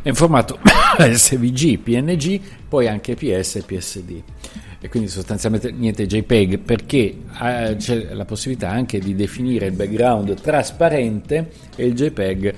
è 0.02 0.08
in 0.08 0.14
formato 0.14 0.60
SVG, 0.96 1.78
PNG, 1.78 2.40
poi 2.68 2.86
anche 2.86 3.16
PS 3.16 3.56
e 3.56 3.62
PSD 3.62 4.22
e 4.82 4.88
quindi 4.88 5.10
sostanzialmente 5.10 5.70
niente 5.72 6.06
JPEG 6.06 6.58
perché 6.58 7.14
eh, 7.42 7.76
c'è 7.76 8.14
la 8.14 8.24
possibilità 8.24 8.70
anche 8.70 8.98
di 8.98 9.14
definire 9.14 9.66
il 9.66 9.72
background 9.72 10.40
trasparente 10.40 11.50
e 11.76 11.84
il 11.84 11.92
JPEG 11.92 12.54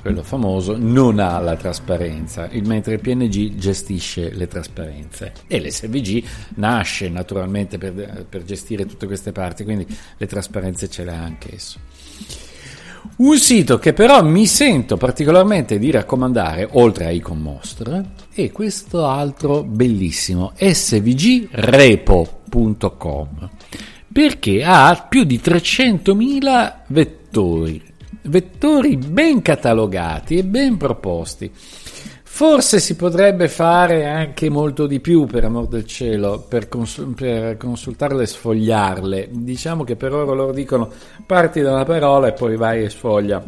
quello 0.00 0.22
famoso, 0.22 0.76
non 0.76 1.18
ha 1.18 1.38
la 1.38 1.56
trasparenza, 1.56 2.48
mentre 2.64 2.94
il 2.94 3.00
PNG 3.00 3.54
gestisce 3.56 4.32
le 4.32 4.46
trasparenze. 4.46 5.32
E 5.46 5.60
l'SVG 5.60 6.24
nasce 6.56 7.08
naturalmente 7.08 7.78
per, 7.78 8.26
per 8.28 8.44
gestire 8.44 8.86
tutte 8.86 9.06
queste 9.06 9.32
parti, 9.32 9.64
quindi 9.64 9.86
le 10.16 10.26
trasparenze 10.26 10.88
ce 10.88 11.04
le 11.04 11.12
ha 11.12 11.22
anche 11.22 11.54
esso. 11.54 11.78
Un 13.16 13.38
sito 13.38 13.78
che 13.78 13.92
però 13.92 14.22
mi 14.22 14.46
sento 14.46 14.96
particolarmente 14.96 15.78
di 15.78 15.90
raccomandare, 15.90 16.68
oltre 16.72 17.06
a 17.06 17.10
Icon 17.10 17.38
Most, 17.38 18.04
è 18.34 18.50
questo 18.52 19.06
altro 19.06 19.62
bellissimo, 19.62 20.52
svgrepo.com, 20.54 21.48
perché 24.12 24.64
ha 24.64 25.06
più 25.08 25.24
di 25.24 25.40
300.000 25.42 26.74
vettori 26.88 27.94
vettori 28.28 28.96
ben 28.96 29.42
catalogati 29.42 30.36
e 30.36 30.44
ben 30.44 30.76
proposti. 30.76 31.50
Forse 32.36 32.80
si 32.80 32.96
potrebbe 32.96 33.48
fare 33.48 34.04
anche 34.04 34.50
molto 34.50 34.86
di 34.86 35.00
più, 35.00 35.24
per 35.24 35.44
amor 35.44 35.68
del 35.68 35.86
cielo, 35.86 36.44
per, 36.46 36.68
cons- 36.68 37.06
per, 37.14 37.56
consultarle 37.56 38.24
e 38.24 38.26
sfogliarle. 38.26 39.28
Diciamo 39.32 39.84
che 39.84 39.96
per 39.96 40.12
ora 40.12 40.34
loro 40.34 40.52
dicono 40.52 40.90
parti 41.24 41.62
da 41.62 41.72
una 41.72 41.84
parola 41.84 42.26
e 42.26 42.32
poi 42.34 42.56
vai 42.56 42.84
e 42.84 42.90
sfoglia. 42.90 43.42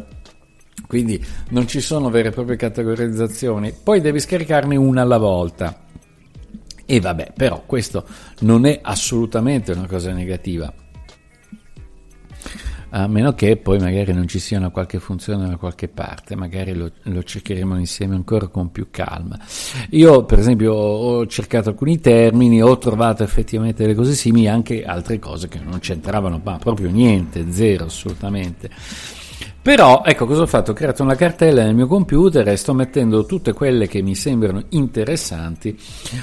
Quindi 0.87 1.23
non 1.49 1.67
ci 1.67 1.81
sono 1.81 2.09
vere 2.09 2.29
e 2.29 2.31
proprie 2.31 2.55
categorizzazioni. 2.55 3.75
Poi 3.83 4.01
devi 4.01 4.19
scaricarne 4.19 4.75
una 4.75 5.03
alla 5.03 5.19
volta. 5.19 5.81
E 6.83 6.99
vabbè, 6.99 7.33
però 7.35 7.61
questo 7.67 8.05
non 8.39 8.65
è 8.65 8.79
assolutamente 8.81 9.71
una 9.71 9.85
cosa 9.85 10.11
negativa 10.11 10.73
a 12.91 13.07
meno 13.07 13.33
che 13.33 13.57
poi 13.57 13.79
magari 13.79 14.13
non 14.13 14.27
ci 14.27 14.39
sia 14.39 14.57
una 14.57 14.69
qualche 14.69 14.99
funzione 14.99 15.47
da 15.47 15.57
qualche 15.57 15.87
parte, 15.87 16.35
magari 16.35 16.73
lo, 16.73 16.91
lo, 17.03 17.23
cercheremo 17.23 17.77
insieme 17.77 18.15
ancora 18.15 18.47
con 18.47 18.71
più 18.71 18.87
calma. 18.89 19.37
Io 19.91 20.25
per 20.25 20.39
esempio 20.39 20.73
ho 20.73 21.27
cercato 21.27 21.69
alcuni 21.69 21.99
termini, 21.99 22.61
ho 22.61 22.77
trovato 22.77 23.23
effettivamente 23.23 23.83
delle 23.83 23.95
cose 23.95 24.13
simili, 24.13 24.47
anche 24.47 24.83
altre 24.83 25.19
cose 25.19 25.47
che 25.47 25.59
non 25.59 25.79
c'entravano, 25.79 26.41
ma 26.43 26.57
proprio 26.57 26.89
niente, 26.89 27.51
zero 27.51 27.85
assolutamente. 27.85 28.69
Però, 29.61 30.03
ecco 30.05 30.25
cosa 30.25 30.43
ho 30.43 30.47
fatto? 30.47 30.71
Ho 30.71 30.73
creato 30.73 31.03
una 31.03 31.15
cartella 31.15 31.63
nel 31.63 31.75
mio 31.75 31.85
computer 31.85 32.47
e 32.47 32.55
sto 32.55 32.73
mettendo 32.73 33.25
tutte 33.25 33.53
quelle 33.53 33.87
che 33.87 34.01
mi 34.01 34.15
sembrano 34.15 34.63
interessanti 34.69 35.77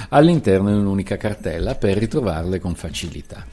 all'interno 0.09 0.69
di 0.69 0.77
un'unica 0.77 1.17
cartella 1.17 1.75
per 1.75 1.97
ritrovarle 1.97 2.59
con 2.59 2.73
facilità. 2.73 3.45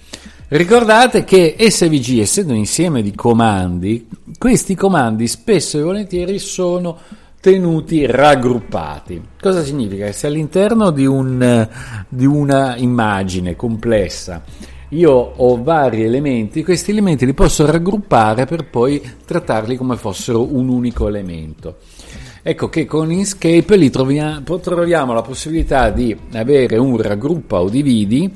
Ricordate 0.56 1.24
che 1.24 1.56
SVG, 1.58 2.20
essendo 2.20 2.52
un 2.52 2.60
insieme 2.60 3.02
di 3.02 3.12
comandi, 3.12 4.06
questi 4.38 4.76
comandi 4.76 5.26
spesso 5.26 5.80
e 5.80 5.82
volentieri 5.82 6.38
sono 6.38 6.96
tenuti 7.40 8.06
raggruppati. 8.06 9.20
Cosa 9.40 9.64
significa? 9.64 10.06
Che 10.06 10.12
se 10.12 10.28
all'interno 10.28 10.92
di, 10.92 11.06
un, 11.06 11.68
di 12.08 12.24
una 12.24 12.76
immagine 12.76 13.56
complessa 13.56 14.44
io 14.90 15.10
ho 15.10 15.60
vari 15.60 16.04
elementi, 16.04 16.62
questi 16.62 16.92
elementi 16.92 17.26
li 17.26 17.34
posso 17.34 17.66
raggruppare 17.66 18.44
per 18.44 18.70
poi 18.70 19.02
trattarli 19.24 19.76
come 19.76 19.96
fossero 19.96 20.54
un 20.54 20.68
unico 20.68 21.08
elemento. 21.08 21.78
Ecco 22.46 22.68
che 22.68 22.84
con 22.84 23.10
Inkscape 23.10 23.74
li 23.74 23.90
troviamo, 23.90 24.60
troviamo 24.60 25.14
la 25.14 25.22
possibilità 25.22 25.90
di 25.90 26.16
avere 26.34 26.76
un 26.76 27.00
raggruppa 27.00 27.60
o 27.60 27.68
dividi 27.68 28.30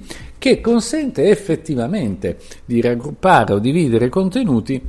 che 0.48 0.60
consente 0.60 1.28
effettivamente 1.28 2.38
di 2.64 2.80
raggruppare 2.80 3.52
o 3.52 3.58
dividere 3.58 4.08
contenuti 4.08 4.80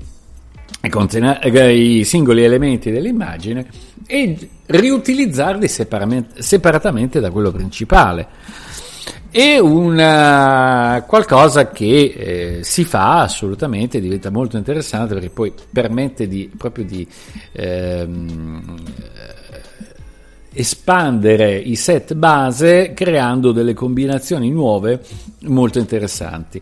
i 1.67 2.03
singoli 2.05 2.43
elementi 2.43 2.89
dell'immagine 2.89 3.67
e 4.07 4.49
riutilizzarli 4.65 5.67
separatamente 5.67 7.19
da 7.19 7.31
quello 7.31 7.51
principale. 7.51 8.27
È 9.31 9.59
una, 9.59 11.03
qualcosa 11.05 11.69
che 11.69 12.13
eh, 12.15 12.63
si 12.63 12.83
fa 12.83 13.21
assolutamente, 13.21 13.99
diventa 13.99 14.31
molto 14.31 14.57
interessante 14.57 15.13
perché 15.13 15.29
poi 15.29 15.53
permette 15.71 16.27
di, 16.27 16.49
proprio 16.57 16.85
di 16.85 17.07
ehm, 17.51 18.77
espandere 20.51 21.57
i 21.57 21.75
set 21.75 22.13
base 22.15 22.93
creando 22.93 23.51
delle 23.51 23.73
combinazioni 23.73 24.49
nuove 24.51 25.01
molto 25.41 25.79
interessanti. 25.79 26.61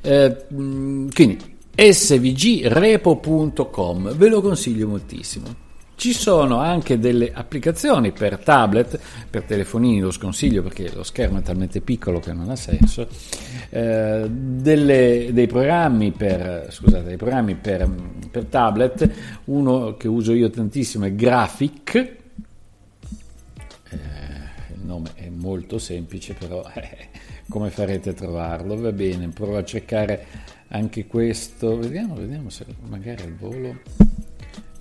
Eh, 0.00 0.44
quindi 0.48 1.56
svgrepo.com 1.76 3.16
ve 4.16 4.28
lo 4.28 4.40
consiglio 4.40 4.88
moltissimo. 4.88 5.66
Ci 5.94 6.12
sono 6.12 6.58
anche 6.58 6.98
delle 7.00 7.32
applicazioni 7.32 8.12
per 8.12 8.38
tablet, 8.38 9.00
per 9.28 9.42
telefonini 9.42 9.98
lo 9.98 10.12
sconsiglio 10.12 10.62
perché 10.62 10.92
lo 10.94 11.02
schermo 11.02 11.38
è 11.38 11.42
talmente 11.42 11.80
piccolo 11.80 12.20
che 12.20 12.32
non 12.32 12.50
ha 12.50 12.56
senso, 12.56 13.08
eh, 13.70 14.28
delle, 14.30 15.30
dei 15.32 15.48
programmi, 15.48 16.12
per, 16.12 16.68
scusate, 16.70 17.02
dei 17.02 17.16
programmi 17.16 17.56
per, 17.56 17.90
per 18.30 18.44
tablet, 18.44 19.10
uno 19.46 19.96
che 19.96 20.06
uso 20.06 20.32
io 20.34 20.50
tantissimo 20.50 21.04
è 21.04 21.12
Graphic, 21.16 22.17
Eh, 23.90 24.74
il 24.74 24.84
nome 24.84 25.10
è 25.14 25.28
molto 25.28 25.78
semplice, 25.78 26.34
però 26.34 26.64
eh, 26.74 27.08
come 27.48 27.70
farete 27.70 28.10
a 28.10 28.14
trovarlo? 28.14 28.76
Va 28.76 28.92
bene, 28.92 29.28
provo 29.28 29.56
a 29.56 29.64
cercare 29.64 30.26
anche 30.68 31.06
questo. 31.06 31.78
Vediamo, 31.78 32.14
vediamo 32.14 32.50
se 32.50 32.66
magari 32.80 33.22
al 33.22 33.34
volo. 33.34 33.80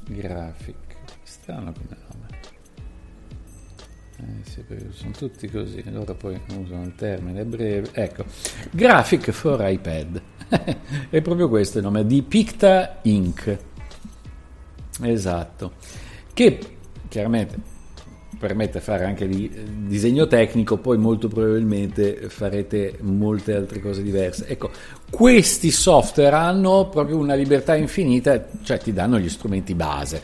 Graphic. 0.08 0.76
Strano 1.24 1.74
come 1.74 1.98
nome. 2.10 2.28
Eh, 4.20 4.50
sì, 4.50 4.64
sono 4.92 5.12
tutti 5.12 5.48
così, 5.48 5.84
loro 5.92 6.16
poi 6.16 6.40
usano 6.58 6.84
il 6.84 6.96
termine 6.96 7.46
breve. 7.46 7.90
Ecco, 7.94 8.26
Graphic 8.72 9.32
for 9.32 9.62
iPad. 9.68 10.22
è 11.10 11.22
proprio 11.22 11.50
questo 11.50 11.78
il 11.78 11.84
nome, 11.84 12.06
di 12.06 12.22
Picta 12.24 13.00
Inc. 13.04 13.58
Esatto. 15.02 15.74
Che 16.34 16.60
chiaramente 17.08 17.76
permette 18.38 18.80
di 18.80 18.84
fare 18.84 19.06
anche 19.06 19.28
di 19.28 19.50
disegno 19.86 20.28
tecnico, 20.28 20.78
poi 20.78 20.98
molto 20.98 21.28
probabilmente 21.28 22.30
farete 22.30 22.98
molte 23.02 23.56
altre 23.56 23.80
cose 23.80 24.02
diverse. 24.02 24.46
Ecco, 24.48 24.70
questi 25.10 25.72
software 25.72 26.36
hanno 26.36 26.90
proprio 26.90 27.18
una 27.18 27.34
libertà 27.34 27.76
infinita, 27.76 28.46
cioè 28.64 28.78
ti 28.78 28.94
danno 28.94 29.20
gli 29.20 29.30
strumenti 29.30 29.74
base. 29.74 30.22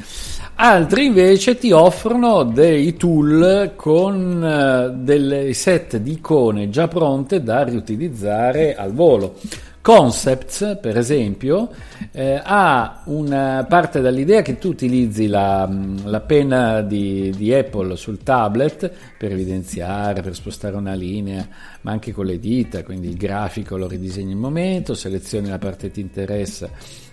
Altri 0.55 1.05
invece 1.05 1.57
ti 1.57 1.71
offrono 1.71 2.43
dei 2.43 2.95
tool 2.95 3.73
con 3.75 4.93
uh, 4.95 5.03
dei 5.03 5.53
set 5.53 5.97
di 5.97 6.11
icone 6.11 6.69
già 6.69 6.87
pronte 6.87 7.41
da 7.41 7.63
riutilizzare 7.63 8.75
al 8.75 8.93
volo. 8.93 9.35
Concepts, 9.83 10.79
per 10.81 10.97
esempio, 10.97 11.69
eh, 12.13 12.39
ha 12.41 13.01
una 13.07 13.65
parte 13.67 13.99
dall'idea 13.99 14.41
che 14.41 14.57
tu 14.57 14.69
utilizzi 14.69 15.27
la, 15.27 15.69
la 16.05 16.21
penna 16.21 16.79
di, 16.79 17.33
di, 17.35 17.53
Apple 17.53 17.97
sul 17.97 18.23
tablet 18.23 18.89
per 19.17 19.33
evidenziare, 19.33 20.21
per 20.21 20.35
spostare 20.35 20.77
una 20.77 20.93
linea, 20.93 21.45
ma 21.81 21.91
anche 21.91 22.13
con 22.13 22.27
le 22.27 22.39
dita, 22.39 22.81
quindi 22.81 23.09
il 23.09 23.17
grafico 23.17 23.75
lo 23.75 23.89
ridisegni 23.89 24.31
in 24.31 24.37
momento, 24.37 24.93
selezioni 24.93 25.49
la 25.49 25.57
parte 25.57 25.87
che 25.87 25.95
ti 25.95 25.99
interessa 25.99 26.69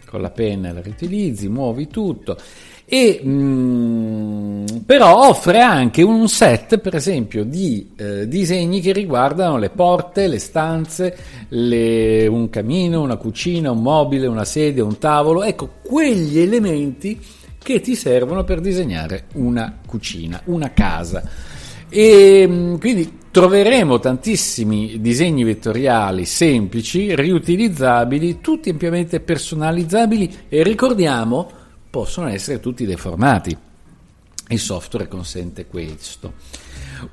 con 0.07 0.21
la 0.21 0.31
penna 0.31 0.69
e 0.69 0.73
la 0.73 0.81
riutilizzi, 0.81 1.49
muovi 1.49 1.89
tutto 1.89 2.37
e 2.93 3.21
mh, 3.23 3.31
mm, 3.31 4.67
però 4.85 5.29
offre 5.29 5.61
anche 5.61 6.03
un 6.03 6.27
set 6.29 6.79
per 6.79 6.97
esempio 6.97 7.45
di 7.45 7.93
eh, 7.97 8.27
disegni 8.27 8.81
che 8.81 8.93
riguardano 8.93 9.59
le 9.59 9.71
porte, 9.71 10.27
le 10.27 10.41
stanze, 10.41 11.17
le, 11.51 12.27
un 12.27 12.51
camino, 12.51 13.01
una 13.01 13.15
cucina, 13.15 13.71
un 13.71 13.81
mobile, 13.81 14.27
una 14.27 14.45
sedia, 14.45 14.85
un 14.85 14.99
tavolo, 14.99 15.45
ecco 15.45 15.75
quegli 15.85 16.41
elementi 16.41 17.21
che 17.63 17.81
ti 17.81 17.95
servono 17.95 18.43
per 18.43 18.61
disegnare 18.61 19.27
una 19.35 19.79
cucina, 19.87 20.41
una 20.47 20.73
casa. 20.73 21.23
E 21.89 22.45
mm, 22.49 22.75
quindi 22.79 23.19
troveremo 23.31 24.01
tantissimi 24.01 25.01
disegni 25.01 25.45
vettoriali 25.45 26.25
semplici, 26.25 27.15
riutilizzabili, 27.15 28.41
tutti 28.41 28.69
ampiamente 28.69 29.21
personalizzabili 29.21 30.39
e 30.49 30.65
ricordiamo 30.65 31.60
possono 31.91 32.29
essere 32.29 32.61
tutti 32.61 32.87
deformati. 32.87 33.57
Il 34.49 34.59
software 34.59 35.09
consente 35.09 35.67
questo. 35.67 36.35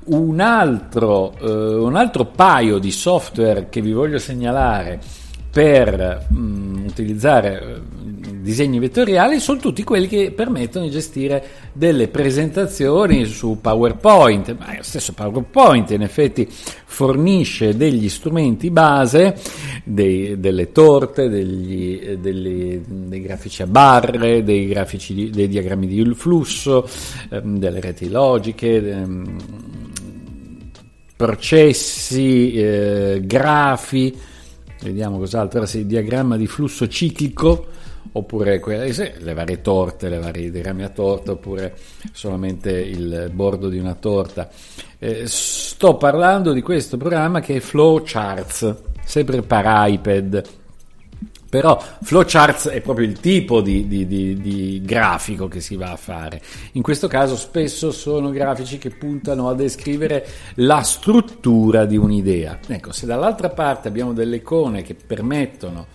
Un 0.04 0.40
altro, 0.40 1.36
eh, 1.38 1.74
un 1.76 1.96
altro 1.96 2.26
paio 2.26 2.78
di 2.78 2.90
software 2.90 3.68
che 3.68 3.80
vi 3.80 3.92
voglio 3.92 4.18
segnalare 4.18 5.00
per 5.50 6.26
mh, 6.28 6.38
mm, 6.38 6.86
utilizzare 6.86 7.62
eh, 7.62 7.80
disegni 8.48 8.78
vettoriali 8.78 9.40
sono 9.40 9.60
tutti 9.60 9.84
quelli 9.84 10.06
che 10.06 10.32
permettono 10.34 10.86
di 10.86 10.90
gestire 10.90 11.44
delle 11.74 12.08
presentazioni 12.08 13.26
su 13.26 13.58
PowerPoint, 13.60 14.56
ma 14.58 14.74
lo 14.74 14.82
stesso 14.82 15.12
PowerPoint 15.12 15.90
in 15.90 16.00
effetti 16.00 16.48
fornisce 16.48 17.76
degli 17.76 18.08
strumenti 18.08 18.70
base, 18.70 19.36
dei, 19.84 20.40
delle 20.40 20.72
torte, 20.72 21.28
degli, 21.28 22.16
degli, 22.16 22.80
dei 22.86 23.20
grafici 23.20 23.60
a 23.60 23.66
barre, 23.66 24.42
dei, 24.42 24.66
grafici 24.66 25.28
dei 25.28 25.46
diagrammi 25.46 25.86
di 25.86 26.14
flusso, 26.14 26.88
ehm, 27.28 27.58
delle 27.58 27.80
reti 27.80 28.08
logiche, 28.08 28.76
ehm, 28.76 29.36
processi, 31.14 32.54
eh, 32.54 33.20
grafi, 33.24 34.16
vediamo 34.80 35.18
cos'altro, 35.18 35.58
ora 35.58 35.68
sì, 35.68 35.84
diagramma 35.84 36.38
di 36.38 36.46
flusso 36.46 36.88
ciclico, 36.88 37.76
oppure 38.12 38.58
quelle, 38.60 38.92
le 39.18 39.34
varie 39.34 39.60
torte, 39.60 40.08
le 40.08 40.18
varie 40.18 40.50
diagrammi 40.50 40.82
a 40.82 40.88
torta, 40.88 41.32
oppure 41.32 41.76
solamente 42.12 42.70
il 42.70 43.30
bordo 43.32 43.68
di 43.68 43.78
una 43.78 43.94
torta. 43.94 44.48
Eh, 44.98 45.24
sto 45.26 45.96
parlando 45.96 46.52
di 46.52 46.60
questo 46.60 46.96
programma 46.96 47.40
che 47.40 47.56
è 47.56 47.60
Flowcharts, 47.60 48.74
sempre 49.04 49.42
per 49.42 49.64
iPad. 49.66 50.44
Però 51.50 51.82
flowcharts 52.02 52.68
è 52.68 52.82
proprio 52.82 53.06
il 53.06 53.20
tipo 53.20 53.62
di, 53.62 53.88
di, 53.88 54.06
di, 54.06 54.38
di, 54.38 54.82
grafico 54.84 55.48
che 55.48 55.60
si 55.60 55.76
va 55.76 55.92
a 55.92 55.96
fare. 55.96 56.42
In 56.72 56.82
questo 56.82 57.08
caso 57.08 57.36
spesso 57.36 57.90
sono 57.90 58.28
grafici 58.28 58.76
che 58.76 58.90
puntano 58.90 59.48
a 59.48 59.54
descrivere 59.54 60.26
la 60.56 60.82
struttura 60.82 61.86
di 61.86 61.96
un'idea. 61.96 62.58
Ecco, 62.66 62.92
se 62.92 63.06
dall'altra 63.06 63.48
parte 63.48 63.88
abbiamo 63.88 64.12
delle 64.12 64.36
icone 64.36 64.82
che 64.82 64.94
permettono 64.94 65.86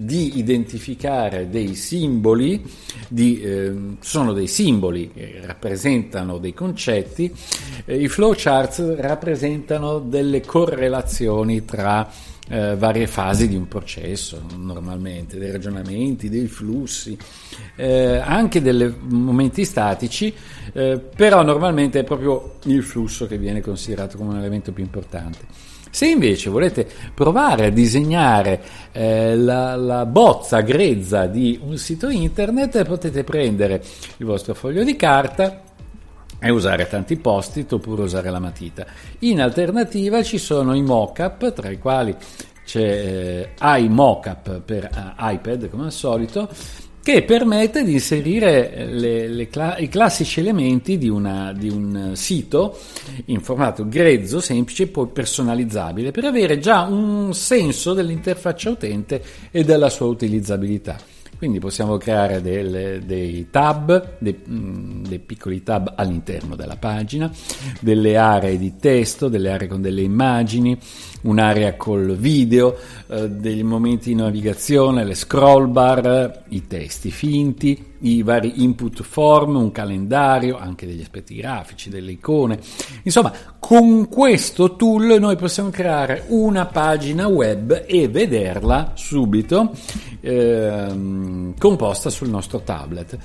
di 0.00 0.38
identificare 0.38 1.50
dei 1.50 1.74
simboli, 1.74 2.64
di, 3.06 3.38
eh, 3.42 3.72
sono 4.00 4.32
dei 4.32 4.46
simboli 4.46 5.10
che 5.12 5.42
rappresentano 5.44 6.38
dei 6.38 6.54
concetti, 6.54 7.30
eh, 7.84 7.96
i 7.96 8.08
flowcharts 8.08 8.96
rappresentano 8.96 9.98
delle 9.98 10.40
correlazioni 10.40 11.66
tra 11.66 12.08
eh, 12.48 12.76
varie 12.76 13.06
fasi 13.06 13.46
di 13.46 13.56
un 13.56 13.68
processo, 13.68 14.42
normalmente, 14.56 15.38
dei 15.38 15.50
ragionamenti, 15.50 16.30
dei 16.30 16.46
flussi, 16.46 17.16
eh, 17.76 18.16
anche 18.16 18.62
dei 18.62 18.94
momenti 19.00 19.66
statici, 19.66 20.34
eh, 20.72 20.98
però 21.14 21.42
normalmente 21.42 22.00
è 22.00 22.04
proprio 22.04 22.54
il 22.64 22.82
flusso 22.82 23.26
che 23.26 23.36
viene 23.36 23.60
considerato 23.60 24.16
come 24.16 24.30
un 24.30 24.38
elemento 24.38 24.72
più 24.72 24.82
importante. 24.82 25.69
Se 25.90 26.06
invece 26.06 26.50
volete 26.50 26.88
provare 27.12 27.66
a 27.66 27.70
disegnare 27.70 28.62
eh, 28.92 29.36
la, 29.36 29.74
la, 29.74 30.06
bozza 30.06 30.60
grezza 30.60 31.26
di 31.26 31.58
un 31.62 31.76
sito 31.76 32.08
internet, 32.08 32.84
potete 32.84 33.24
prendere 33.24 33.82
il 34.18 34.26
vostro 34.26 34.54
foglio 34.54 34.84
di 34.84 34.94
carta 34.94 35.62
e 36.38 36.50
usare 36.50 36.86
tanti 36.88 37.16
post-it 37.16 37.72
oppure 37.72 38.02
usare 38.02 38.30
la 38.30 38.38
matita. 38.38 38.86
In 39.20 39.40
alternativa 39.40 40.22
ci 40.22 40.38
sono 40.38 40.74
i 40.74 40.82
mock-up, 40.82 41.52
tra 41.52 41.68
i 41.68 41.78
quali 41.78 42.16
c'è 42.64 43.50
eh, 43.60 43.78
iMockup 43.80 44.60
per 44.60 44.88
uh, 44.94 45.28
iPad 45.28 45.68
come 45.68 45.86
al 45.86 45.92
solito 45.92 46.48
che 47.12 47.22
permette 47.22 47.82
di 47.82 47.92
inserire 47.92 48.86
le, 48.86 49.26
le 49.28 49.48
cla- 49.48 49.76
i 49.78 49.88
classici 49.88 50.40
elementi 50.40 50.96
di, 50.96 51.08
una, 51.08 51.52
di, 51.52 51.68
un 51.68 52.12
sito 52.14 52.78
in 53.26 53.40
formato 53.40 53.88
grezzo, 53.88 54.40
semplice 54.40 54.84
e 54.84 54.86
poi 54.86 55.08
personalizzabile 55.08 56.10
per 56.10 56.24
avere 56.24 56.58
già 56.58 56.82
un 56.82 57.34
senso 57.34 57.94
dell'interfaccia 57.94 58.70
utente 58.70 59.22
e 59.50 59.64
della 59.64 59.88
sua 59.88 60.06
utilizzabilità. 60.06 61.19
Quindi 61.40 61.58
possiamo 61.58 61.96
creare 61.96 62.42
delle, 62.42 63.00
dei 63.02 63.48
tab, 63.50 64.18
dei, 64.18 64.38
mm, 64.46 65.04
dei, 65.06 65.18
piccoli 65.20 65.62
tab 65.62 65.94
all'interno 65.96 66.54
della 66.54 66.76
pagina, 66.76 67.32
delle 67.80 68.18
aree 68.18 68.58
di 68.58 68.76
testo, 68.76 69.28
delle 69.28 69.50
aree 69.50 69.66
con 69.66 69.80
delle 69.80 70.02
immagini, 70.02 70.78
un'area 71.22 71.76
col 71.76 72.14
video, 72.14 72.76
eh, 73.06 73.30
dei 73.30 73.62
momenti 73.62 74.10
di 74.10 74.16
navigazione, 74.16 75.02
le 75.02 75.14
scroll 75.14 75.72
bar, 75.72 76.42
i 76.48 76.66
testi 76.66 77.10
finti, 77.10 77.89
i 78.00 78.22
vari 78.22 78.62
input 78.62 79.02
form, 79.02 79.56
un 79.56 79.72
calendario, 79.72 80.58
anche 80.58 80.86
degli 80.86 81.02
aspetti 81.02 81.34
grafici, 81.34 81.90
delle 81.90 82.12
icone. 82.12 82.58
Insomma, 83.02 83.32
con 83.58 84.08
questo 84.08 84.76
tool 84.76 85.18
noi 85.18 85.36
possiamo 85.36 85.70
creare 85.70 86.24
una 86.28 86.66
pagina 86.66 87.26
web 87.26 87.84
e 87.86 88.08
vederla 88.08 88.92
subito 88.94 89.72
eh, 90.20 91.52
composta 91.58 92.10
sul 92.10 92.28
nostro 92.28 92.60
tablet. 92.60 93.18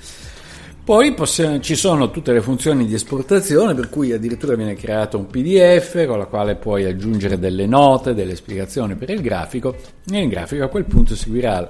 Poi 0.86 1.14
possiamo, 1.14 1.58
ci 1.58 1.74
sono 1.74 2.12
tutte 2.12 2.32
le 2.32 2.40
funzioni 2.40 2.86
di 2.86 2.94
esportazione, 2.94 3.74
per 3.74 3.88
cui 3.90 4.12
addirittura 4.12 4.54
viene 4.54 4.74
creato 4.74 5.18
un 5.18 5.26
PDF 5.26 6.06
con 6.06 6.16
la 6.16 6.26
quale 6.26 6.54
puoi 6.54 6.84
aggiungere 6.84 7.40
delle 7.40 7.66
note, 7.66 8.14
delle 8.14 8.36
spiegazioni 8.36 8.94
per 8.94 9.10
il 9.10 9.20
grafico 9.20 9.74
e 10.08 10.22
il 10.22 10.28
grafico 10.28 10.62
a 10.62 10.68
quel 10.68 10.84
punto 10.84 11.16
seguirà 11.16 11.68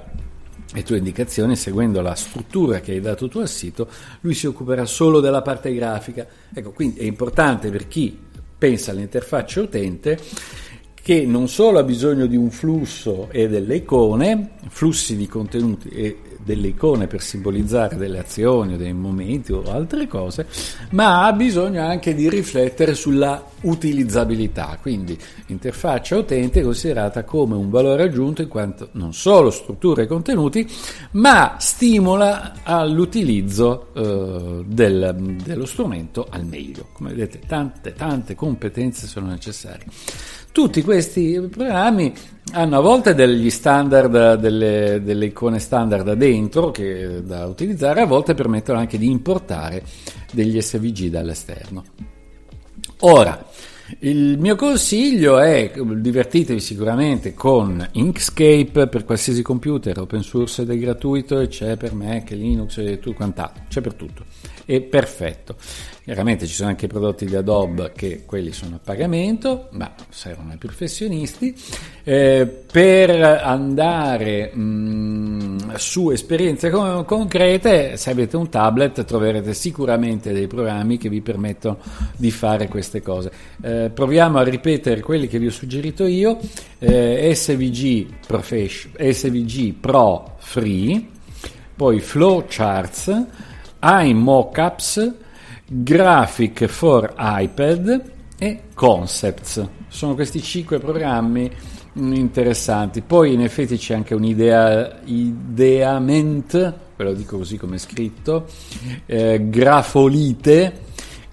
le 0.73 0.83
tue 0.83 0.97
indicazioni 0.97 1.55
seguendo 1.55 2.01
la 2.01 2.15
struttura 2.15 2.79
che 2.79 2.91
hai 2.91 3.01
dato 3.01 3.27
tu 3.27 3.39
al 3.39 3.47
sito, 3.47 3.87
lui 4.21 4.33
si 4.33 4.47
occuperà 4.47 4.85
solo 4.85 5.19
della 5.19 5.41
parte 5.41 5.73
grafica. 5.73 6.27
Ecco, 6.53 6.71
quindi 6.71 6.99
è 6.99 7.03
importante 7.03 7.69
per 7.69 7.87
chi 7.87 8.17
pensa 8.57 8.91
all'interfaccia 8.91 9.61
utente 9.61 10.19
che 10.93 11.25
non 11.25 11.47
solo 11.47 11.79
ha 11.79 11.83
bisogno 11.83 12.25
di 12.25 12.35
un 12.35 12.51
flusso 12.51 13.29
e 13.31 13.47
delle 13.47 13.77
icone, 13.77 14.55
flussi 14.67 15.15
di 15.15 15.25
contenuti 15.25 15.87
e 15.87 16.17
delle 16.47 16.69
icone 16.69 17.07
per 17.07 17.21
simbolizzare 17.21 17.97
delle 17.97 18.19
azioni 18.19 18.75
o 18.75 18.77
dei 18.77 18.93
momenti 18.93 19.51
o 19.51 19.63
altre 19.69 20.07
cose, 20.07 20.47
ma 20.91 21.25
ha 21.25 21.33
bisogno 21.33 21.85
anche 21.85 22.15
di 22.15 22.29
riflettere 22.29 22.95
sulla 22.95 23.43
utilizzabilità, 23.61 24.77
quindi 24.81 25.17
interfaccia 25.47 26.15
utente 26.15 26.61
considerata 26.61 27.25
come 27.25 27.55
un 27.55 27.69
valore 27.69 28.03
aggiunto 28.03 28.41
in 28.41 28.47
quanto 28.47 28.89
non 28.93 29.13
solo 29.13 29.49
struttura 29.49 30.03
i 30.03 30.07
contenuti, 30.07 30.65
ma 31.11 31.57
stimola 31.59 32.63
all'utilizzo 32.63 33.87
eh, 33.93 34.63
del, 34.65 35.35
dello 35.43 35.65
strumento 35.65 36.27
al 36.29 36.45
meglio. 36.45 36.87
Come 36.93 37.09
vedete 37.09 37.41
tante 37.45 37.93
tante 37.93 38.35
competenze 38.35 39.05
sono 39.05 39.27
necessarie. 39.27 39.85
Tutti 40.53 40.81
questi 40.81 41.45
programmi 41.51 42.13
hanno 42.53 42.77
a 42.77 42.81
volte 42.81 43.13
degli 43.13 43.49
standard, 43.49 44.35
delle, 44.35 45.01
delle 45.03 45.25
icone 45.25 45.59
standard 45.59 46.13
dentro 46.13 46.71
che, 46.71 47.21
da 47.23 47.45
utilizzare, 47.45 48.01
a 48.01 48.05
volte 48.05 48.33
permettono 48.33 48.79
anche 48.79 48.97
di 48.97 49.09
importare 49.09 49.83
degli 50.31 50.59
SVG 50.59 51.07
dall'esterno. 51.07 51.83
Ora, 53.01 53.45
il 53.99 54.37
mio 54.37 54.55
consiglio 54.55 55.39
è 55.39 55.71
divertitevi 55.73 56.59
sicuramente 56.59 57.33
con 57.33 57.87
Inkscape 57.93 58.87
per 58.87 59.05
qualsiasi 59.05 59.41
computer, 59.41 59.99
open 59.99 60.23
source 60.23 60.63
ed 60.63 60.71
è 60.71 60.77
gratuito 60.77 61.39
e 61.39 61.47
c'è 61.47 61.77
per 61.77 61.93
Mac, 61.93 62.31
Linux 62.31 62.77
e 62.79 62.99
tutto 62.99 63.15
quant'altro, 63.15 63.63
c'è 63.69 63.81
per 63.81 63.93
tutto. 63.93 64.25
È 64.67 64.81
perfetto. 64.81 65.55
Chiaramente 66.03 66.45
ci 66.45 66.53
sono 66.53 66.67
anche 66.67 66.87
i 66.87 66.89
prodotti 66.89 67.25
di 67.25 67.37
Adobe 67.37 67.93
che 67.95 68.23
quelli 68.25 68.51
sono 68.51 68.75
a 68.75 68.79
pagamento, 68.83 69.69
ma 69.71 69.95
servono 70.09 70.51
ai 70.51 70.57
professionisti. 70.57 71.55
Eh, 72.03 72.45
per 72.69 73.11
andare 73.11 74.51
mh, 74.53 74.59
mm, 74.59 75.57
su 75.75 76.09
esperienze 76.09 76.69
con- 76.69 77.05
concrete, 77.05 77.95
se 77.95 78.09
avete 78.09 78.35
un 78.35 78.49
tablet 78.49 79.05
troverete 79.05 79.53
sicuramente 79.53 80.33
dei 80.33 80.47
programmi 80.47 80.97
che 80.97 81.07
vi 81.07 81.21
permettono 81.21 81.77
di 82.17 82.29
fare 82.29 82.67
queste 82.67 83.01
cose. 83.01 83.31
Eh, 83.61 83.89
proviamo 83.93 84.37
a 84.37 84.43
ripetere 84.43 84.99
quelli 84.99 85.29
che 85.29 85.39
vi 85.39 85.47
ho 85.47 85.51
suggerito 85.51 86.05
io. 86.05 86.39
Eh, 86.77 87.31
SVG, 87.33 88.25
Profession, 88.27 88.91
SVG 88.97 89.75
Pro 89.75 90.35
Free, 90.39 91.07
poi 91.73 92.01
Flowcharts, 92.01 93.27
iMockups, 93.81 95.13
Graphic 95.69 96.65
for 96.67 97.13
iPad 97.17 98.11
e 98.37 98.61
Concepts. 98.73 99.67
Sono 99.87 100.15
questi 100.15 100.41
cinque 100.41 100.79
programmi 100.79 101.51
interessanti. 101.93 103.01
Poi 103.01 103.33
in 103.33 103.41
effetti 103.41 103.77
c'è 103.77 103.95
anche 103.95 104.13
un'idea 104.13 104.99
ideament, 105.05 106.51
ve 106.95 107.03
lo 107.03 107.13
dico 107.13 107.37
così 107.37 107.57
come 107.57 107.75
è 107.75 107.79
scritto, 107.79 108.45
eh, 109.05 109.49
grafolite, 109.49 110.79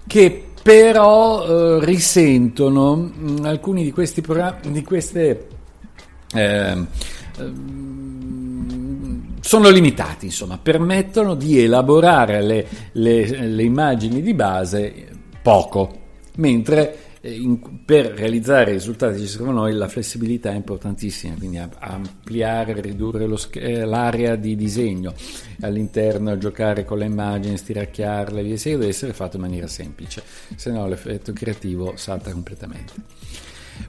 che 0.07 0.43
però 0.61 1.45
eh, 1.45 1.85
risentono 1.85 2.95
mh, 2.95 3.41
alcuni 3.43 3.83
di 3.83 3.91
questi 3.91 4.21
programmi, 4.21 4.71
di 4.71 4.83
queste... 4.83 5.47
Eh, 6.33 6.85
sono 9.45 9.69
limitati, 9.69 10.25
insomma, 10.25 10.57
permettono 10.57 11.35
di 11.35 11.59
elaborare 11.59 12.41
le, 12.41 12.67
le, 12.93 13.45
le 13.45 13.61
immagini 13.61 14.23
di 14.23 14.33
base 14.33 15.07
poco, 15.39 15.99
mentre 16.37 17.19
eh, 17.21 17.31
in, 17.31 17.59
per 17.85 18.07
realizzare 18.07 18.71
i 18.71 18.73
risultati 18.73 19.17
che 19.17 19.21
ci 19.21 19.27
servono 19.27 19.59
noi 19.59 19.73
la 19.73 19.87
flessibilità 19.87 20.49
è 20.49 20.55
importantissima, 20.55 21.35
quindi 21.37 21.59
ampliare, 21.59 22.81
ridurre 22.81 23.27
lo, 23.27 23.39
eh, 23.51 23.85
l'area 23.85 24.35
di 24.35 24.55
disegno 24.55 25.13
all'interno, 25.61 26.39
giocare 26.39 26.83
con 26.83 26.97
le 26.97 27.05
immagini, 27.05 27.55
stiracchiarle, 27.55 28.41
via 28.41 28.57
deve 28.63 28.87
essere 28.87 29.13
fatto 29.13 29.35
in 29.35 29.43
maniera 29.43 29.67
semplice, 29.67 30.23
se 30.55 30.71
no 30.71 30.87
l'effetto 30.87 31.33
creativo 31.33 31.93
salta 31.97 32.31
completamente. 32.31 32.93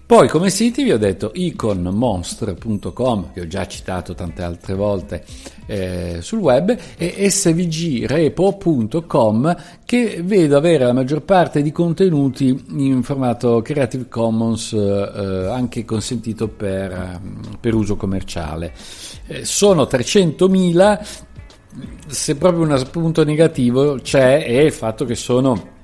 Poi 0.06 0.28
come 0.28 0.50
siti 0.50 0.84
vi 0.84 0.92
ho 0.92 0.98
detto 0.98 1.32
iconmonster.com 1.34 3.32
che 3.32 3.40
ho 3.40 3.46
già 3.48 3.66
citato 3.66 4.14
tante 4.14 4.42
altre 4.42 4.74
volte 4.74 5.24
eh, 5.66 6.18
sul 6.20 6.38
web 6.38 6.78
e 6.96 7.28
svgrepo.com 7.28 7.96
che 9.84 10.20
vedo 10.22 10.56
avere 10.56 10.84
la 10.84 10.92
maggior 10.92 11.22
parte 11.22 11.60
di 11.60 11.72
contenuti 11.72 12.64
in 12.76 13.02
formato 13.02 13.60
Creative 13.62 14.06
Commons 14.08 14.72
eh, 14.74 15.48
anche 15.50 15.84
consentito 15.84 16.46
per, 16.46 17.20
per 17.58 17.74
uso 17.74 17.96
commerciale. 17.96 18.72
Eh, 19.26 19.44
sono 19.44 19.82
300.000 19.82 21.24
se 22.06 22.36
proprio 22.36 22.62
un 22.62 22.88
punto 22.90 23.24
negativo 23.24 23.98
c'è 24.00 24.44
è 24.44 24.60
il 24.60 24.72
fatto 24.72 25.04
che 25.04 25.16
sono 25.16 25.74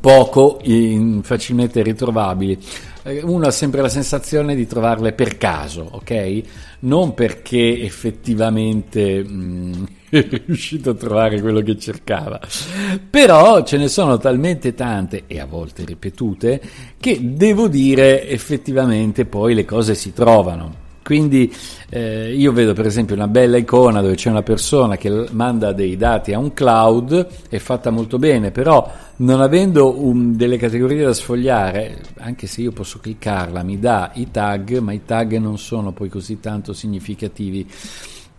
poco 0.00 0.58
in, 0.62 1.20
facilmente 1.22 1.82
ritrovabili. 1.82 2.58
Eh, 3.02 3.22
uno 3.22 3.46
ha 3.46 3.50
sempre 3.50 3.82
la 3.82 3.88
sensazione 3.88 4.54
di 4.54 4.66
trovarle 4.66 5.12
per 5.12 5.36
caso, 5.36 5.86
ok? 5.92 6.42
Non 6.80 7.14
perché 7.14 7.82
effettivamente 7.82 9.22
mm, 9.22 9.84
è 10.08 10.26
riuscito 10.46 10.90
a 10.90 10.94
trovare 10.94 11.40
quello 11.40 11.60
che 11.60 11.78
cercava. 11.78 12.40
Però 13.08 13.62
ce 13.62 13.76
ne 13.76 13.88
sono 13.88 14.18
talmente 14.18 14.74
tante 14.74 15.24
e 15.26 15.38
a 15.38 15.46
volte 15.46 15.84
ripetute 15.84 16.60
che 16.98 17.18
devo 17.22 17.68
dire 17.68 18.28
effettivamente 18.28 19.26
poi 19.26 19.54
le 19.54 19.64
cose 19.64 19.94
si 19.94 20.12
trovano. 20.12 20.79
Quindi 21.10 21.52
eh, 21.88 22.32
io 22.32 22.52
vedo 22.52 22.72
per 22.72 22.86
esempio 22.86 23.16
una 23.16 23.26
bella 23.26 23.56
icona 23.56 24.00
dove 24.00 24.14
c'è 24.14 24.30
una 24.30 24.44
persona 24.44 24.96
che 24.96 25.26
manda 25.32 25.72
dei 25.72 25.96
dati 25.96 26.32
a 26.32 26.38
un 26.38 26.54
cloud, 26.54 27.26
è 27.48 27.58
fatta 27.58 27.90
molto 27.90 28.16
bene, 28.16 28.52
però 28.52 28.88
non 29.16 29.40
avendo 29.40 30.00
un, 30.00 30.36
delle 30.36 30.56
categorie 30.56 31.02
da 31.02 31.12
sfogliare, 31.12 32.00
anche 32.18 32.46
se 32.46 32.60
io 32.60 32.70
posso 32.70 33.00
cliccarla, 33.00 33.64
mi 33.64 33.80
dà 33.80 34.12
i 34.14 34.30
tag, 34.30 34.78
ma 34.78 34.92
i 34.92 35.04
tag 35.04 35.36
non 35.38 35.58
sono 35.58 35.90
poi 35.90 36.08
così 36.08 36.38
tanto 36.38 36.72
significativi. 36.72 37.68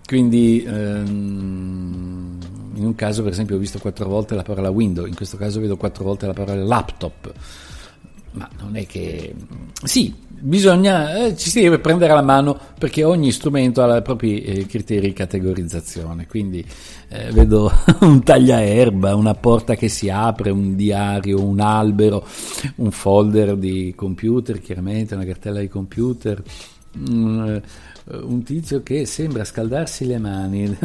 Quindi 0.06 0.64
ehm, 0.66 2.38
in 2.76 2.86
un 2.86 2.96
caso 2.96 3.22
per 3.22 3.34
esempio 3.34 3.58
ho 3.58 3.60
visto 3.60 3.80
quattro 3.80 4.08
volte 4.08 4.34
la 4.34 4.44
parola 4.44 4.70
window, 4.70 5.06
in 5.06 5.16
questo 5.16 5.36
caso 5.36 5.60
vedo 5.60 5.76
quattro 5.76 6.06
volte 6.06 6.26
la 6.26 6.32
parola 6.32 6.64
laptop 6.64 7.34
ma 8.34 8.50
non 8.60 8.76
è 8.76 8.86
che... 8.86 9.34
Sì, 9.84 10.14
bisogna, 10.42 11.26
eh, 11.26 11.38
ci 11.38 11.50
si 11.50 11.62
deve 11.62 11.80
prendere 11.80 12.14
la 12.14 12.22
mano 12.22 12.58
perché 12.78 13.04
ogni 13.04 13.32
strumento 13.32 13.84
ha 13.84 13.98
i 13.98 14.02
propri 14.02 14.42
eh, 14.42 14.66
criteri 14.66 15.08
di 15.08 15.14
categorizzazione, 15.14 16.28
quindi 16.28 16.66
eh, 17.10 17.32
vedo 17.32 17.72
un 18.02 18.24
tagliaerba, 18.24 19.16
una 19.16 19.36
porta 19.36 19.76
che 19.76 19.88
si 19.88 20.10
apre, 20.10 20.50
un 20.50 20.76
diario, 20.76 21.44
un 21.44 21.60
albero, 21.60 22.26
un 22.78 22.92
folder 22.92 23.56
di 23.56 23.94
computer, 23.96 24.60
chiaramente 24.60 25.16
una 25.16 25.26
cartella 25.26 25.60
di 25.60 25.68
computer, 25.68 26.42
un, 27.00 27.62
eh, 28.12 28.16
un 28.18 28.44
tizio 28.44 28.84
che 28.84 29.06
sembra 29.06 29.44
scaldarsi 29.44 30.06
le 30.06 30.18
mani. 30.18 30.78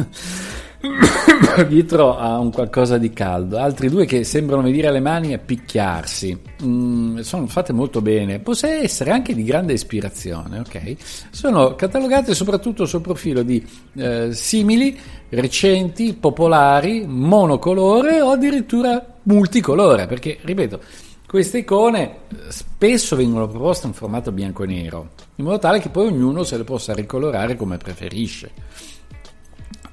dietro 1.67 2.17
a 2.17 2.37
un 2.37 2.51
qualcosa 2.51 2.97
di 2.97 3.11
caldo, 3.11 3.57
altri 3.57 3.89
due 3.89 4.05
che 4.05 4.23
sembrano 4.23 4.61
venire 4.61 4.87
alle 4.87 4.99
mani 4.99 5.33
e 5.33 5.39
picchiarsi, 5.39 6.37
mm, 6.63 7.19
sono 7.19 7.47
fatte 7.47 7.73
molto 7.73 8.01
bene, 8.01 8.39
possono 8.39 8.73
essere 8.73 9.11
anche 9.11 9.33
di 9.33 9.43
grande 9.43 9.73
ispirazione, 9.73 10.59
ok? 10.59 10.95
Sono 11.31 11.75
catalogate 11.75 12.35
soprattutto 12.35 12.85
sul 12.85 13.01
profilo 13.01 13.41
di 13.41 13.65
eh, 13.95 14.33
simili, 14.33 14.97
recenti, 15.29 16.13
popolari, 16.13 17.05
monocolore 17.07 18.21
o 18.21 18.31
addirittura 18.31 19.03
multicolore, 19.23 20.05
perché 20.05 20.37
ripeto, 20.41 20.79
queste 21.27 21.59
icone 21.59 22.03
eh, 22.29 22.35
spesso 22.49 23.15
vengono 23.15 23.47
proposte 23.47 23.87
in 23.87 23.93
formato 23.93 24.31
bianco 24.31 24.63
e 24.63 24.67
nero, 24.67 25.09
in 25.35 25.45
modo 25.45 25.59
tale 25.59 25.79
che 25.79 25.89
poi 25.89 26.07
ognuno 26.07 26.43
se 26.43 26.57
le 26.57 26.63
possa 26.63 26.93
ricolorare 26.93 27.55
come 27.55 27.77
preferisce 27.77 28.51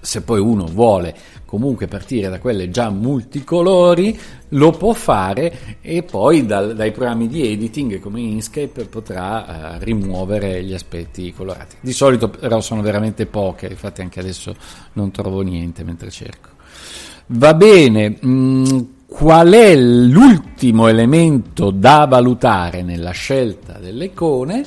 se 0.05 0.21
poi 0.21 0.39
uno 0.39 0.67
vuole 0.67 1.17
comunque 1.47 1.87
partire 1.87 2.29
da 2.29 2.39
quelle 2.39 2.69
già 2.69 2.91
multicolori, 2.91 4.19
lo 4.51 4.71
può 4.73 4.93
fare 4.93 5.79
e 5.81 6.03
poi 6.03 6.45
dal, 6.45 6.75
dai 6.75 6.93
programmi 6.93 7.29
di 7.29 7.51
editing 7.53 8.01
come 8.01 8.21
Inkscape 8.21 8.85
potrà 8.87 9.77
uh, 9.79 9.83
rimuovere 9.83 10.63
gli 10.63 10.75
aspetti 10.75 11.33
colorati. 11.33 11.77
Di 11.81 11.93
solito 11.93 12.29
però 12.29 12.61
sono 12.61 12.83
veramente 12.83 13.27
poche, 13.27 13.67
infatti 13.67 14.03
anche 14.03 14.21
adesso 14.21 14.55
non 14.95 15.11
trovo 15.11 15.41
niente 15.41 15.85
mentre 15.85 16.11
cerco. 16.11 16.51
Va 17.27 17.55
bene, 17.55 18.17
mh, 18.21 18.29
mm, 18.29 18.81
qual 19.15 19.53
è 19.53 19.77
l'ultimo 19.77 20.89
elemento 20.89 21.71
da 21.71 22.05
valutare 22.05 22.83
nella 22.83 23.13
scelta 23.13 23.79
delle 23.79 24.07
icone? 24.07 24.65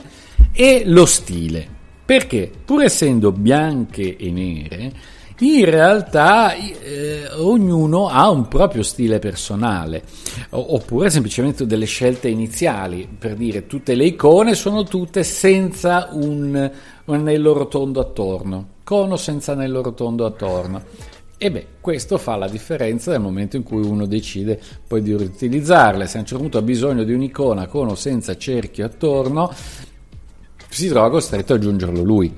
È 0.53 0.83
lo 0.85 1.05
stile. 1.05 1.67
Perché 2.05 2.49
pur 2.63 2.81
essendo 2.83 3.33
bianche 3.33 4.15
e 4.15 4.31
nere, 4.31 4.93
in 5.39 5.65
realtà 5.65 6.53
eh, 6.53 7.27
ognuno 7.35 8.07
ha 8.07 8.29
un 8.29 8.47
proprio 8.47 8.83
stile 8.83 9.19
personale, 9.19 10.03
oppure 10.51 11.09
semplicemente 11.09 11.65
delle 11.65 11.85
scelte 11.85 12.29
iniziali, 12.29 13.05
per 13.19 13.35
dire 13.35 13.67
tutte 13.67 13.95
le 13.95 14.05
icone 14.05 14.55
sono 14.55 14.83
tutte 14.83 15.25
senza 15.25 16.07
un, 16.13 16.71
un 17.03 17.13
anello 17.13 17.51
rotondo 17.51 17.99
attorno, 17.99 18.67
cono 18.85 19.17
senza 19.17 19.51
anello 19.51 19.81
rotondo 19.81 20.25
attorno. 20.25 20.81
E 21.39 21.51
beh, 21.51 21.67
questo 21.81 22.17
fa 22.17 22.35
la 22.35 22.47
differenza 22.47 23.11
nel 23.11 23.21
momento 23.21 23.57
in 23.57 23.63
cui 23.63 23.85
uno 23.85 24.07
decide 24.07 24.59
poi 24.87 25.03
di 25.03 25.15
riutilizzarle. 25.15 26.07
Se 26.07 26.17
a 26.17 26.21
un 26.21 26.25
certo 26.25 26.41
punto 26.41 26.57
ha 26.57 26.63
bisogno 26.63 27.03
di 27.03 27.13
un'icona 27.13 27.67
con 27.67 27.89
o 27.89 27.95
senza 27.95 28.35
cerchio 28.35 28.85
attorno, 28.85 29.53
si 30.67 30.87
trova 30.87 31.11
costretto 31.11 31.53
ad 31.53 31.59
aggiungerlo 31.59 32.01
lui. 32.01 32.33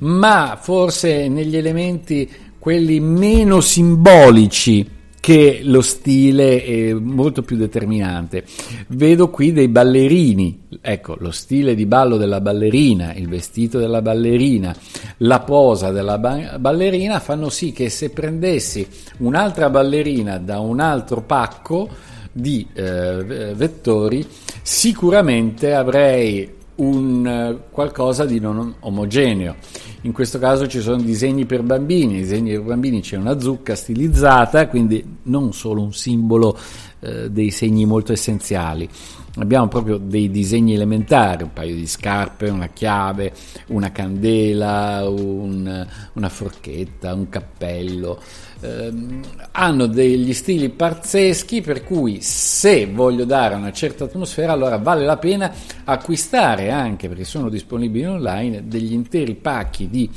Ma 0.00 0.58
forse 0.60 1.28
negli 1.28 1.56
elementi 1.56 2.30
quelli 2.58 3.00
meno 3.00 3.62
simbolici 3.62 4.88
che 5.22 5.60
lo 5.62 5.82
stile 5.82 6.64
è 6.64 6.92
molto 6.94 7.42
più 7.42 7.56
determinante. 7.56 8.44
Vedo 8.88 9.30
qui 9.30 9.52
dei 9.52 9.68
ballerini, 9.68 10.62
ecco, 10.80 11.14
lo 11.20 11.30
stile 11.30 11.76
di 11.76 11.86
ballo 11.86 12.16
della 12.16 12.40
ballerina, 12.40 13.14
il 13.14 13.28
vestito 13.28 13.78
della 13.78 14.02
ballerina, 14.02 14.74
la 15.18 15.38
posa 15.38 15.92
della 15.92 16.18
ba- 16.18 16.58
ballerina 16.58 17.20
fanno 17.20 17.50
sì 17.50 17.70
che 17.70 17.88
se 17.88 18.10
prendessi 18.10 18.84
un'altra 19.18 19.70
ballerina 19.70 20.38
da 20.38 20.58
un 20.58 20.80
altro 20.80 21.22
pacco 21.22 21.88
di 22.32 22.66
eh, 22.72 23.52
vettori, 23.54 24.26
sicuramente 24.60 25.72
avrei 25.72 26.61
un 26.76 27.26
eh, 27.26 27.58
qualcosa 27.70 28.24
di 28.24 28.40
non 28.40 28.74
omogeneo. 28.80 29.56
In 30.02 30.12
questo 30.12 30.38
caso 30.38 30.66
ci 30.66 30.80
sono 30.80 31.00
disegni 31.00 31.44
per 31.44 31.62
bambini, 31.62 32.18
disegni 32.18 32.52
per 32.52 32.62
bambini 32.62 33.00
c'è 33.00 33.16
una 33.16 33.38
zucca 33.38 33.74
stilizzata, 33.74 34.66
quindi 34.68 35.18
non 35.24 35.52
solo 35.52 35.82
un 35.82 35.92
simbolo 35.92 36.58
eh, 37.00 37.30
dei 37.30 37.50
segni 37.50 37.84
molto 37.84 38.12
essenziali. 38.12 38.88
Abbiamo 39.36 39.68
proprio 39.68 39.96
dei 39.96 40.30
disegni 40.30 40.74
elementari, 40.74 41.44
un 41.44 41.52
paio 41.54 41.74
di 41.74 41.86
scarpe, 41.86 42.50
una 42.50 42.68
chiave, 42.68 43.32
una 43.68 43.90
candela, 43.90 45.08
un, 45.08 45.86
una 46.12 46.28
forchetta, 46.28 47.14
un 47.14 47.28
cappello 47.30 48.20
ehm, 48.62 49.20
hanno 49.52 49.86
degli 49.86 50.32
stili 50.32 50.70
pazzeschi 50.70 51.60
per 51.60 51.84
cui 51.84 52.20
se 52.22 52.86
voglio 52.86 53.24
dare 53.24 53.54
una 53.54 53.72
certa 53.72 54.04
atmosfera 54.04 54.52
allora 54.52 54.78
vale 54.78 55.04
la 55.04 55.18
pena 55.18 55.52
acquistare 55.84 56.70
anche 56.70 57.08
perché 57.08 57.24
sono 57.24 57.48
disponibili 57.48 58.06
online 58.06 58.66
degli 58.66 58.92
interi 58.92 59.34
pacchi 59.34 59.90
di 59.90 60.08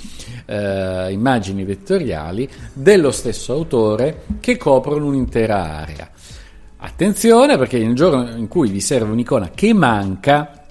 eh, 0.45 1.12
immagini 1.12 1.63
vettoriali 1.65 2.47
dello 2.73 3.12
stesso 3.12 3.53
autore 3.53 4.23
che 4.39 4.58
coprono 4.58 5.08
un'intera 5.08 5.79
area. 5.81 6.10
Attenzione 6.77 7.58
perché 7.58 7.79
nel 7.79 7.95
giorno 7.95 8.36
in 8.36 8.47
cui 8.47 8.69
vi 8.69 8.79
serve 8.79 9.12
un'icona 9.12 9.49
che 9.55 9.73
manca 9.73 10.64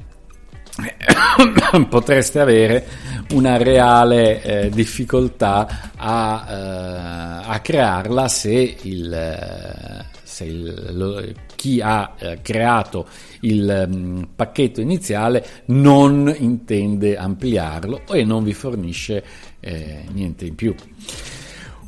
potreste 1.88 2.40
avere 2.40 2.86
una 3.32 3.56
reale 3.56 4.42
eh, 4.42 4.70
difficoltà 4.70 5.92
a, 5.96 6.46
eh, 6.48 7.52
a, 7.52 7.60
crearla 7.60 8.28
se, 8.28 8.76
il, 8.82 10.04
se 10.22 10.44
il, 10.44 10.90
lo, 10.92 11.22
chi 11.54 11.80
ha 11.80 12.14
eh, 12.18 12.38
creato 12.42 13.06
il 13.40 13.86
mh, 13.88 13.96
mm, 13.96 14.22
pacchetto 14.34 14.80
iniziale 14.80 15.46
non 15.66 16.34
intende 16.36 17.16
ampliarlo 17.16 18.02
e 18.10 18.24
non 18.24 18.42
vi 18.42 18.52
fornisce 18.52 19.24
eh, 19.60 20.04
niente 20.12 20.46
in 20.46 20.54
più. 20.54 20.74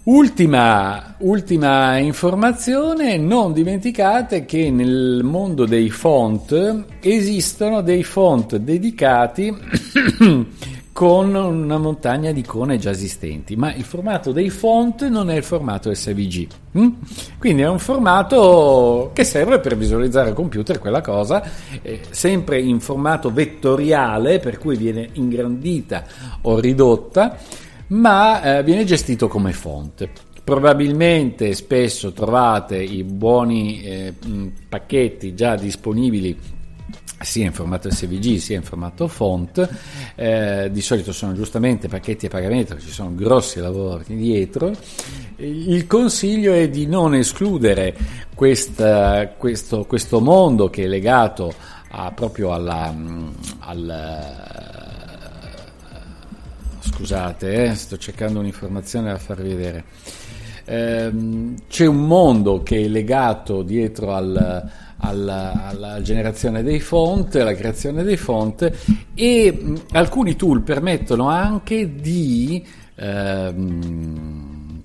Ultima, 0.07 1.16
ultima, 1.19 1.97
informazione, 1.99 3.16
non 3.16 3.53
dimenticate 3.53 4.45
che 4.45 4.71
nel 4.71 5.23
mondo 5.25 5.66
dei 5.66 5.90
font 5.90 6.85
esistono 7.01 7.81
dei 7.81 8.05
font 8.05 8.55
dedicati 8.55 9.53
con 10.92 11.35
una 11.35 11.79
montagna 11.79 12.31
di 12.31 12.38
icone 12.38 12.79
già 12.79 12.90
esistenti, 12.90 13.57
ma 13.57 13.75
il 13.75 13.83
formato 13.83 14.31
dei 14.31 14.49
font 14.49 15.09
non 15.09 15.29
è 15.29 15.35
il 15.35 15.42
formato 15.42 15.92
SVG. 15.92 16.47
Hm? 16.71 16.88
Quindi 17.37 17.62
è 17.62 17.69
un 17.69 17.81
formato 17.81 19.11
che 19.12 19.25
serve 19.25 19.59
per 19.59 19.77
visualizzare 19.77 20.29
al 20.29 20.35
computer 20.37 20.79
quella 20.79 21.01
cosa, 21.01 21.42
sempre 22.11 22.61
in 22.61 22.79
formato 22.79 23.33
vettoriale, 23.33 24.38
per 24.38 24.59
cui 24.59 24.77
viene 24.77 25.09
ingrandita 25.14 26.05
o 26.42 26.61
ridotta 26.61 27.64
ma 27.88 28.59
eh, 28.59 28.62
viene 28.62 28.85
gestito 28.85 29.29
come 29.29 29.53
font. 29.53 30.09
Probabilmente 30.42 31.55
spesso 31.55 32.12
trovate 32.12 32.77
i 32.77 33.03
buoni 33.03 33.83
eh, 33.83 34.14
pacchetti 34.68 35.35
già 35.35 35.57
disponibili 35.57 36.55
sia 37.20 37.46
in 37.46 37.53
formato 37.53 37.90
SVG 37.90 38.37
sia 38.37 38.57
in 38.57 38.62
formato 38.62 39.09
font, 39.09 39.68
eh, 40.14 40.68
di 40.70 40.81
solito 40.83 41.12
sono 41.12 41.33
giustamente 41.33 41.88
pacchetti 41.88 42.27
a 42.27 42.29
pagamento, 42.29 42.79
ci 42.79 42.90
sono 42.90 43.14
grossi 43.14 43.59
lavori 43.59 44.16
dietro. 44.16 44.72
Il 45.37 45.87
consiglio 45.87 46.53
è 46.53 46.68
di 46.68 46.87
non 46.87 47.14
escludere 47.14 47.96
questa, 48.35 49.29
questo, 49.37 49.85
questo, 49.85 50.20
mondo 50.20 50.68
che 50.68 50.85
è 50.85 50.87
legato 50.87 51.53
a, 51.90 52.12
proprio 52.12 52.53
alla, 52.53 52.94
al, 53.61 54.76
scusate, 56.97 57.65
eh, 57.65 57.75
sto 57.75 57.99
cercando 57.99 58.39
un'informazione 58.39 59.11
da 59.11 59.19
farvi 59.19 59.55
vedere. 59.55 59.85
Ehm, 60.65 61.55
c'è 61.69 61.85
un 61.85 62.07
mondo 62.07 62.63
che 62.63 62.83
è 62.83 62.89
legato 62.89 63.63
dietro 63.63 64.15
al, 64.15 64.71
alla, 64.97 65.67
alla, 65.69 66.01
generazione 66.01 66.63
dei 66.63 66.81
font, 66.81 67.37
alla 67.37 67.55
creazione 67.55 68.03
dei 68.03 68.17
font 68.17 68.73
e 69.15 69.53
mh, 69.53 69.83
alcuni 69.93 70.37
tool 70.37 70.63
permettono 70.63 71.29
anche 71.29 71.97
di 71.97 72.67
ehm, 72.95 74.83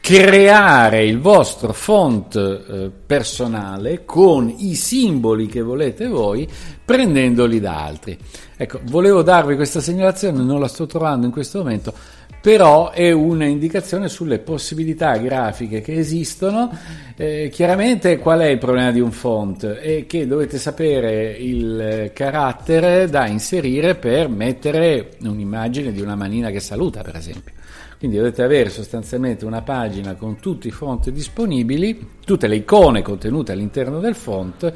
creare 0.00 1.04
il 1.04 1.18
vostro 1.18 1.72
font 1.72 2.36
eh, 2.36 2.90
personale 3.04 4.04
con 4.04 4.48
i 4.56 4.74
simboli 4.74 5.46
che 5.46 5.62
volete 5.62 6.06
voi 6.06 6.48
prendendoli 6.84 7.58
da 7.60 7.84
altri. 7.84 8.16
Ecco, 8.60 8.80
volevo 8.86 9.22
darvi 9.22 9.54
questa 9.54 9.80
segnalazione, 9.80 10.42
non 10.42 10.58
la 10.58 10.66
sto 10.66 10.84
trovando 10.84 11.26
in 11.26 11.30
questo 11.30 11.58
momento, 11.58 11.94
però 12.40 12.90
è 12.90 13.12
un'indicazione 13.12 14.08
sulle 14.08 14.40
possibilità 14.40 15.16
grafiche 15.16 15.80
che 15.80 15.94
esistono. 15.94 16.68
Eh, 17.16 17.50
chiaramente 17.52 18.18
qual 18.18 18.40
è 18.40 18.46
il 18.46 18.58
problema 18.58 18.90
di 18.90 18.98
un 18.98 19.12
font? 19.12 19.64
È 19.64 20.06
che 20.06 20.26
dovete 20.26 20.58
sapere 20.58 21.36
il 21.38 22.10
carattere 22.12 23.08
da 23.08 23.28
inserire 23.28 23.94
per 23.94 24.28
mettere 24.28 25.10
un'immagine 25.22 25.92
di 25.92 26.00
una 26.00 26.16
manina 26.16 26.50
che 26.50 26.58
saluta, 26.58 27.02
per 27.02 27.14
esempio. 27.14 27.52
Quindi 27.96 28.16
dovete 28.16 28.42
avere 28.42 28.70
sostanzialmente 28.70 29.44
una 29.44 29.62
pagina 29.62 30.14
con 30.14 30.40
tutti 30.40 30.66
i 30.66 30.72
font 30.72 31.10
disponibili, 31.10 32.08
tutte 32.24 32.48
le 32.48 32.56
icone 32.56 33.02
contenute 33.02 33.52
all'interno 33.52 34.00
del 34.00 34.16
font 34.16 34.72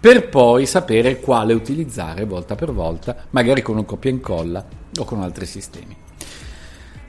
per 0.00 0.28
poi 0.28 0.66
sapere 0.66 1.20
quale 1.20 1.52
utilizzare 1.54 2.24
volta 2.24 2.54
per 2.54 2.72
volta, 2.72 3.16
magari 3.30 3.62
con 3.62 3.76
un 3.76 3.84
copia 3.84 4.10
e 4.10 4.14
incolla 4.14 4.64
o 4.96 5.04
con 5.04 5.22
altri 5.22 5.46
sistemi. 5.46 5.96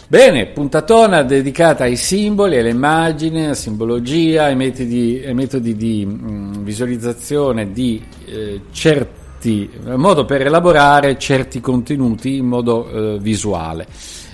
Bene, 0.08 0.48
puntatona 0.48 1.22
dedicata 1.22 1.84
ai 1.84 1.96
simboli, 1.96 2.58
alle 2.58 2.72
immagini, 2.72 3.46
alla 3.46 3.54
simbologia, 3.54 4.46
ai 4.46 4.56
metodi, 4.56 5.22
ai 5.24 5.36
metodi 5.36 5.76
di 5.76 6.04
mh, 6.04 6.32
mm, 6.32 6.64
visualizzazione 6.64 7.72
di 7.72 8.04
eh, 8.26 8.62
certi, 8.72 9.70
modo 9.96 10.26
per 10.26 10.42
elaborare 10.42 11.20
certi 11.20 11.62
contenuti 11.62 12.38
in 12.38 12.48
modo 12.48 12.90
eh, 12.90 13.20
visuale. 13.20 13.86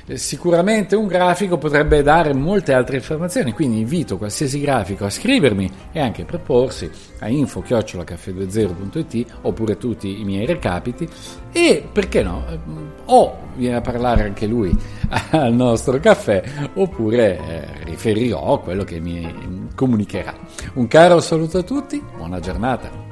Eh, 0.07 0.17
sicuramente 0.17 0.95
un 0.95 1.07
grafico 1.07 1.57
potrebbe 1.57 2.03
dare 2.03 2.33
molte 2.33 2.73
altre 2.73 2.97
informazioni, 2.97 3.53
quindi 3.53 3.79
invito 3.79 4.17
qualsiasi 4.17 4.59
grafico 4.59 5.05
a 5.05 5.09
scrivermi 5.09 5.71
e 5.91 5.99
anche 5.99 6.21
a 6.21 6.25
proporsi 6.25 6.89
a 7.19 7.27
info-caffè20.it 7.27 9.25
oppure 9.41 9.77
tutti 9.77 10.19
i 10.19 10.23
miei 10.23 10.45
recapiti 10.45 11.09
e 11.51 11.87
perché 11.91 12.21
no, 12.21 12.45
eh, 12.47 12.59
o 13.05 13.37
viene 13.55 13.77
a 13.77 13.81
parlare 13.81 14.23
anche 14.23 14.45
lui 14.45 14.75
al 15.31 15.53
nostro 15.53 15.99
caffè 15.99 16.43
oppure 16.75 17.37
eh, 17.37 17.83
riferirò 17.85 18.59
quello 18.59 18.83
che 18.83 18.99
mi 18.99 19.67
comunicherà. 19.73 20.35
Un 20.73 20.87
caro 20.87 21.19
saluto 21.19 21.57
a 21.57 21.63
tutti, 21.63 22.01
buona 22.15 22.39
giornata. 22.39 23.04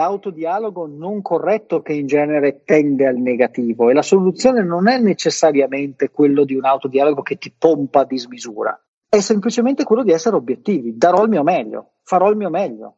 L'autodialogo 0.00 0.86
non 0.86 1.20
corretto 1.20 1.82
che 1.82 1.92
in 1.92 2.06
genere 2.06 2.62
tende 2.64 3.06
al 3.06 3.18
negativo 3.18 3.90
e 3.90 3.92
la 3.92 4.00
soluzione 4.00 4.62
non 4.62 4.88
è 4.88 4.98
necessariamente 4.98 6.08
quello 6.10 6.44
di 6.44 6.54
un 6.54 6.64
autodialogo 6.64 7.20
che 7.20 7.36
ti 7.36 7.52
pompa 7.56 8.00
a 8.00 8.06
dismisura, 8.06 8.82
è 9.06 9.20
semplicemente 9.20 9.84
quello 9.84 10.02
di 10.02 10.12
essere 10.12 10.36
obiettivi, 10.36 10.96
darò 10.96 11.24
il 11.24 11.28
mio 11.28 11.42
meglio, 11.42 11.96
farò 12.02 12.30
il 12.30 12.36
mio 12.36 12.48
meglio. 12.48 12.94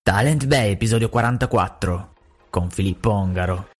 Talent 0.00 0.46
Bay, 0.46 0.70
episodio 0.70 1.08
44, 1.08 2.12
con 2.48 2.70
Filippo 2.70 3.10
Ongaro. 3.10 3.70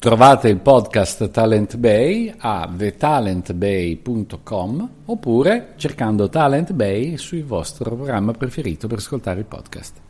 Trovate 0.00 0.48
il 0.48 0.58
podcast 0.58 1.30
Talent 1.30 1.76
Bay 1.76 2.32
a 2.38 2.72
thetalentbay.com 2.72 4.90
oppure 5.06 5.72
cercando 5.76 6.28
Talent 6.28 6.72
Bay 6.72 7.16
sul 7.16 7.42
vostro 7.42 7.96
programma 7.96 8.30
preferito 8.32 8.86
per 8.86 8.98
ascoltare 8.98 9.40
il 9.40 9.46
podcast. 9.46 10.02